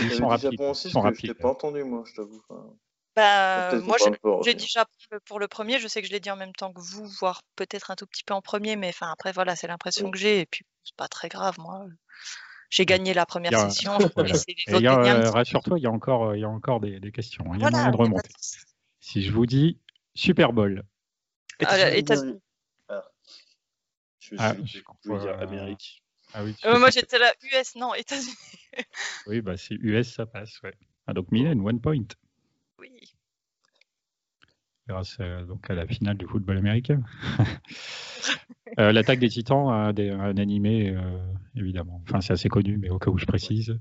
[0.00, 0.58] ils sont rapides.
[0.82, 2.42] Je t'ai pas entendu, moi, je t'avoue.
[3.18, 3.96] Bah, moi,
[4.44, 4.86] j'ai déjà
[5.26, 7.42] pour le premier, je sais que je l'ai dit en même temps que vous, voire
[7.56, 10.40] peut-être un tout petit peu en premier, mais enfin après voilà, c'est l'impression que j'ai
[10.40, 11.86] et puis c'est pas très grave, moi.
[12.70, 13.98] J'ai gagné la première session.
[14.16, 17.44] Rassure-toi, il y a encore, il y a encore des, des questions.
[17.52, 18.30] Hein, il y a moyen de remonter.
[19.00, 19.78] Si je vous dis
[20.14, 20.82] Super Bowl.
[21.60, 22.40] États-Unis.
[22.88, 23.04] Ah.
[24.18, 26.02] Je, ah, je, je dire Amérique.
[26.34, 28.34] Ah oui, euh, moi j'étais là US, non, États-Unis.
[29.26, 30.74] oui, bah c'est US, ça passe, ouais.
[31.06, 32.04] Ah, donc Mylène, one point.
[32.78, 33.14] Oui.
[34.88, 37.02] Grâce à, donc à la finale du football américain.
[38.78, 41.18] Euh, l'attaque des titans, un, un animé, euh,
[41.56, 42.02] évidemment.
[42.06, 43.78] Enfin, c'est assez connu, mais au cas où je précise.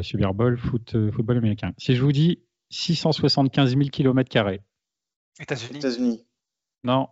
[0.00, 1.74] Super Bowl, foot, football américain.
[1.76, 4.48] Si je vous dis 675 000 km.
[5.38, 5.78] États-Unis.
[5.78, 6.26] États-Unis.
[6.82, 7.08] Non.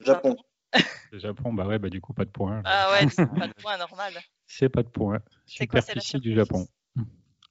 [0.00, 0.36] Japon.
[1.12, 2.62] Le Japon, bah ouais, bah du coup, pas de point.
[2.64, 4.14] Ah ouais, c'est pas de point normal.
[4.46, 5.18] C'est pas de point.
[5.46, 6.66] Superficie du Japon.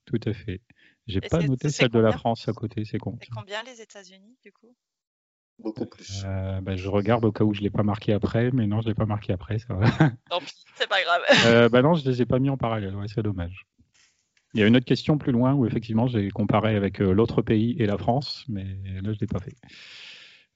[0.06, 0.62] Tout à fait.
[1.10, 3.18] J'ai pas noté celle de la France à côté, c'est con.
[3.22, 4.76] Et combien les États-Unis, du coup?
[5.58, 6.24] Beaucoup plus.
[6.26, 8.88] Euh, bah, je regarde au cas où je l'ai pas marqué après, mais non, je
[8.88, 9.90] l'ai pas marqué après, ça va.
[10.30, 11.22] Tant pis, c'est pas grave.
[11.48, 13.66] euh, bah non, je les ai pas mis en parallèle, ouais, c'est dommage.
[14.54, 17.42] Il y a une autre question plus loin où effectivement j'ai comparé avec euh, l'autre
[17.42, 18.64] pays et la France, mais
[19.02, 19.56] là je l'ai pas fait.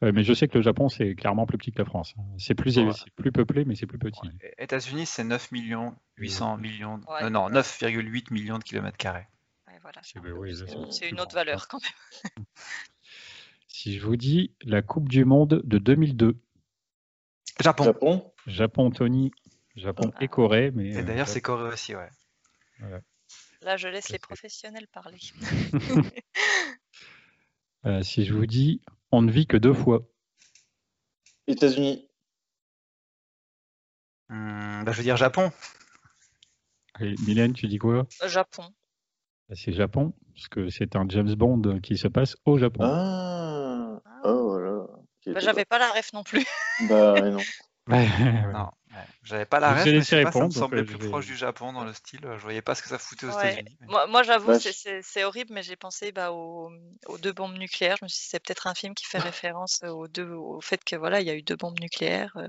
[0.01, 2.13] Mais je sais que le Japon c'est clairement plus petit que la France.
[2.17, 2.23] Hein.
[2.37, 2.77] C'est plus,
[3.15, 4.19] plus peuplé, mais c'est plus petit.
[4.25, 4.53] Ouais.
[4.57, 7.23] États-Unis c'est 9 millions 800 millions, ouais.
[7.23, 9.27] euh, non 9,8 millions de kilomètres carrés.
[9.83, 10.01] Voilà,
[10.91, 12.45] c'est une autre valeur quand même.
[13.67, 16.39] si je vous dis la Coupe du Monde de 2002.
[17.59, 17.83] Japon.
[17.83, 18.33] Japon.
[18.47, 19.31] Japon, Tony.
[19.75, 20.71] Japon et Corée.
[20.71, 22.09] Mais, et d'ailleurs, c'est Corée aussi, ouais.
[22.79, 23.01] Voilà.
[23.61, 25.19] Là, je laisse les professionnels parler.
[27.85, 28.81] euh, si je vous dis,
[29.11, 30.07] on ne vit que deux fois.
[31.47, 32.07] États-Unis.
[34.29, 35.51] Hum, bah, je veux dire Japon.
[37.01, 38.07] Et Mylène, tu dis quoi?
[38.25, 38.73] Japon.
[39.49, 42.83] Bah, c'est Japon, parce que c'est un James Bond qui se passe au Japon.
[42.85, 44.85] Ah, oh voilà.
[45.27, 46.45] Bah, J'avais pas la ref non plus.
[46.89, 47.39] bah non.
[47.89, 48.07] Ouais,
[48.53, 48.69] non,
[49.23, 51.09] j'avais pas la ref, mais laissé pas, ça me répondre, semblait euh, plus je vais-
[51.09, 52.21] proche du Japon dans le style.
[52.23, 53.51] Je voyais pas ce que ça foutait aux Ouais.
[53.51, 53.77] États-Unis.
[53.81, 54.71] mais- Moi, moi, j'avoue, Bah, c'est-
[55.01, 56.71] je- horrible, mais j'ai pensé bah, aux,
[57.07, 57.97] aux deux bombes nucléaires.
[57.99, 60.81] Je me suis dit, c'est peut-être un film qui fait référence aux deux, au fait
[60.85, 62.31] que voilà, il y a eu deux bombes nucléaires.
[62.37, 62.47] euh.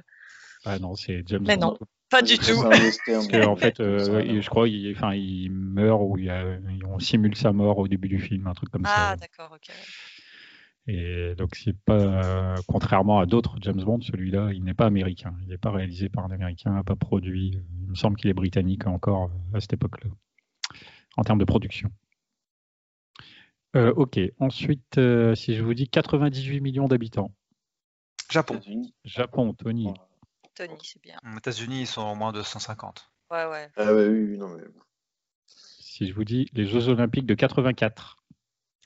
[0.64, 1.72] Ah non, c'est James Mais Bond.
[1.72, 1.78] non,
[2.14, 2.62] pas du tout.
[2.62, 6.98] Parce que, en fait, euh, je crois il, enfin, il meurt ou il a- on
[6.98, 9.16] simule sa mort au début du film, un truc comme Ah, ça.
[9.16, 9.74] d'accord, ok.
[10.86, 15.34] Et donc, c'est pas, euh, contrairement à d'autres James Bond, celui-là, il n'est pas américain.
[15.42, 17.58] Il n'est pas réalisé par un américain, pas produit.
[17.82, 20.10] Il me semble qu'il est britannique encore à cette époque-là,
[21.16, 21.90] en termes de production.
[23.76, 24.20] Euh, ok.
[24.38, 27.32] Ensuite, euh, si je vous dis 98 millions d'habitants,
[28.30, 28.60] Japon.
[29.04, 29.92] Japon, Tony.
[30.54, 31.18] Tony, c'est bien.
[31.24, 33.10] Aux États-Unis, ils sont au moins 250.
[33.30, 33.70] Ouais, ouais.
[33.76, 34.62] Ah ouais, oui, oui, non mais.
[35.46, 38.16] Si je vous dis les Jeux Olympiques de 84.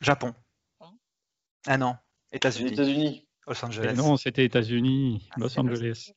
[0.01, 0.35] Japon.
[0.81, 0.93] Hein
[1.66, 1.97] Ah non,
[2.33, 2.73] Les États-Unis.
[2.73, 3.29] États-Unis.
[3.47, 3.95] Los Mais Angeles.
[3.97, 6.12] non, c'était États-Unis, Ah, Los Angeles.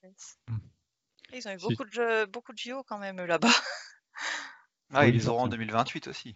[1.33, 1.65] Ils ont eu Si.
[1.67, 3.47] beaucoup de, jeux- beaucoup de JO quand même là-bas.
[4.93, 5.51] Ah, Oui, ils les auront en forcément.
[5.57, 6.35] 2028 aussi.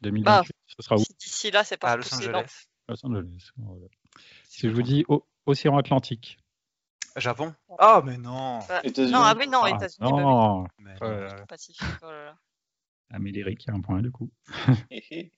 [0.00, 2.18] 2028, ce sera où D'ici là, c'est pas À Los non.
[2.18, 2.66] Angeles.
[2.88, 3.50] Los Angeles.
[3.56, 3.86] voilà.
[4.48, 6.38] Si je vous dis o- Océan Atlantique.
[7.16, 7.54] Japon?
[7.78, 8.60] Ah, mais non.
[8.68, 9.12] Bah, États-Unis.
[9.12, 11.46] non, ah oui, non, Ah, États-Unis, bah non, Mais là là.
[11.46, 12.36] Pacifique, oh là.
[13.10, 14.30] Ah, mais l'Éric, a un point du coup.
[14.90, 15.32] Hé, hé.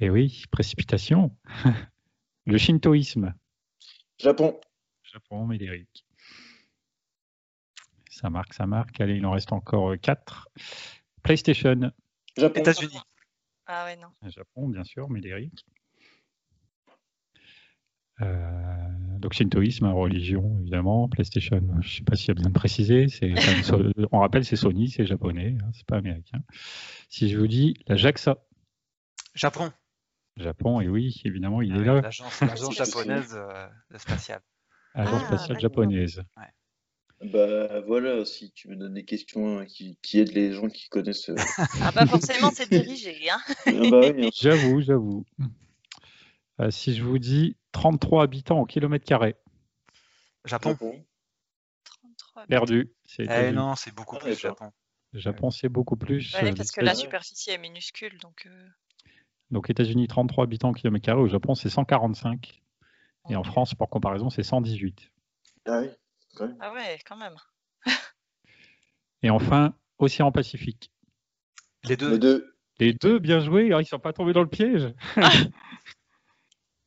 [0.00, 1.36] Et oui, précipitation.
[2.46, 3.34] Le shintoïsme.
[4.18, 4.58] Japon.
[5.02, 6.06] Japon, Médéric.
[8.10, 9.00] Ça marque, ça marque.
[9.00, 10.48] Allez, il en reste encore 4.
[11.22, 11.92] PlayStation.
[12.36, 12.60] Japon.
[12.60, 13.00] États-Unis.
[13.66, 14.08] Ah ouais, non.
[14.22, 15.66] Japon, bien sûr, Médéric.
[18.20, 18.88] Euh,
[19.18, 21.08] donc shintoïsme, hein, religion, évidemment.
[21.08, 23.06] PlayStation, je ne sais pas s'il y a besoin de préciser.
[24.12, 26.38] On rappelle, c'est Sony, c'est japonais, hein, c'est pas américain.
[27.08, 28.38] Si je vous dis la JAXA,
[29.34, 29.72] Japon.
[30.36, 32.40] Japon, et oui, évidemment, il Ah est là, L'agence
[32.76, 33.66] japonaise euh,
[33.98, 34.40] spatiale.
[34.94, 36.22] agence Ah, spatiale japonaise.
[37.20, 41.30] Bah voilà, si tu me donnes des questions qui, qui aident les gens qui connaissent.
[41.30, 41.36] euh,
[41.82, 43.16] Ah bah forcément, c'est dirigé.
[43.28, 43.38] Hein.
[43.66, 44.30] ah bah oui, hein.
[44.32, 45.24] J'avoue, j'avoue.
[46.60, 49.36] Euh, si je vous dis 33 habitants au kilomètre carré,
[50.44, 50.70] Japon.
[50.70, 51.04] Japon.
[51.84, 52.46] 33.
[52.46, 52.92] perdu.
[53.04, 54.38] C'est Eh non, c'est beaucoup Ah, plus.
[54.38, 54.72] Japon.
[55.12, 56.34] Japon, c'est beaucoup plus.
[56.34, 58.46] Ouais, euh, parce que la superficie est minuscule, donc.
[58.46, 58.68] euh,
[59.50, 61.20] Donc États-Unis, 33 habitants au kilomètre carré.
[61.20, 62.62] Au Japon, c'est 145.
[63.30, 65.10] Et en France, pour comparaison, c'est 118.
[65.66, 65.88] Ah oui,
[66.34, 66.56] quand même.
[66.60, 67.36] Ah ouais, quand même.
[69.22, 70.90] Et enfin, Océan Pacifique.
[71.84, 72.10] Les deux.
[72.12, 72.54] Les deux.
[72.80, 73.72] Les deux, bien joués.
[73.72, 74.94] Ah, ils sont pas tombés dans le piège.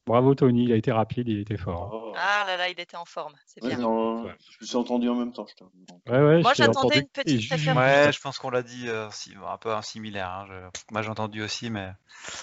[0.08, 1.92] Bravo Tony, il a été rapide, il était fort.
[1.94, 2.14] Oh.
[2.18, 3.34] Ah là là, il était en forme.
[3.46, 3.78] C'est Ouais, bien.
[3.80, 4.36] non, Ouais.
[4.50, 5.64] je me suis entendu en même temps, je.
[6.12, 7.78] Ouais, ouais, Moi, j'attendais une petite Et juste- référence.
[7.84, 10.30] Ouais, je pense qu'on l'a dit euh, si- un peu un similaire.
[10.30, 11.92] hein, je- Moi, j'ai entendu aussi, mais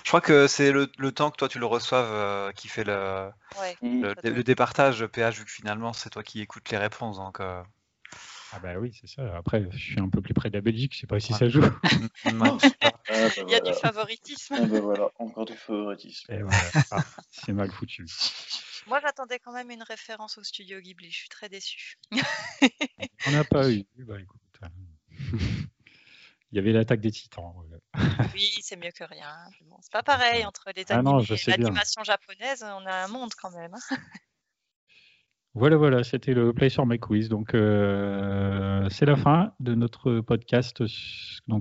[0.04, 2.84] je crois que c'est le, le temps que toi tu le reçoives euh, qui fait
[2.84, 3.28] le,
[3.60, 3.76] Ouais.
[3.82, 4.02] Mm.
[4.02, 7.16] le, ça doit- le départage PH, vu que finalement c'est toi qui écoutes les réponses.
[7.16, 7.60] Donc, euh,
[8.52, 9.36] Ah bah oui, c'est ça.
[9.36, 11.38] Après, je suis un peu plus près de la Belgique, je sais pas si Ouais.
[11.38, 11.60] ça joue.
[12.60, 12.92] sais pas.
[13.10, 13.60] Ah, bah, Il y a voilà.
[13.72, 14.54] du favoritisme.
[14.58, 16.42] Ah, bah, voilà, encore du favoritisme.
[16.42, 16.70] Voilà.
[16.90, 18.04] Ah, c'est mal foutu.
[18.86, 21.10] Moi, j'attendais quand même une référence au studio Ghibli.
[21.10, 21.98] Je suis très déçue.
[23.26, 23.86] On n'a pas eu.
[23.98, 24.40] Bah écoute.
[26.50, 27.54] Il y avait l'attaque des titans.
[28.34, 29.34] Oui, c'est mieux que rien.
[29.66, 32.62] Bon, c'est pas pareil entre les Ah non, animés je et l'animation japonaise.
[32.62, 33.74] On a un monde quand même.
[35.58, 37.28] Voilà, voilà, c'était le Play sur My Quiz.
[37.28, 40.84] Donc, euh, c'est la fin de notre podcast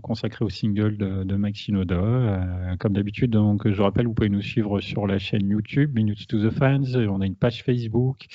[0.03, 1.95] consacré au single de, de Mike Shinoda.
[1.95, 6.27] Euh, comme d'habitude, donc, je rappelle, vous pouvez nous suivre sur la chaîne YouTube, Minutes
[6.27, 6.83] to the Fans.
[7.09, 8.27] On a une page Facebook.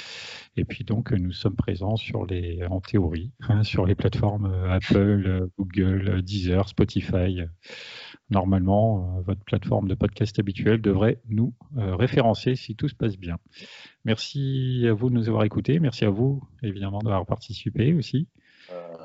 [0.57, 5.47] Et puis, donc, nous sommes présents sur les, en théorie, hein, sur les plateformes Apple,
[5.57, 7.43] Google, Deezer, Spotify
[8.33, 13.17] normalement, euh, votre plateforme de podcast habituelle devrait nous euh, référencer si tout se passe
[13.17, 13.39] bien.
[14.05, 15.79] Merci à vous de nous avoir écoutés.
[15.79, 18.27] Merci à vous, évidemment, d'avoir participé aussi.
[18.73, 18.97] Euh,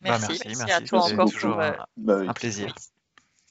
[0.00, 2.74] merci, merci, à toi encore pour un, bah plaisir.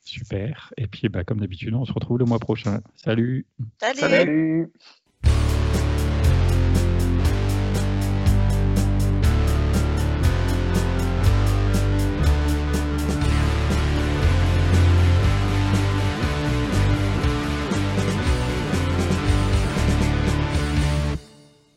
[0.04, 0.74] Super.
[0.78, 2.82] Et puis, bah, comme d'habitude, on se retrouve le mois prochain.
[2.96, 3.46] Salut.
[3.94, 4.72] Salut.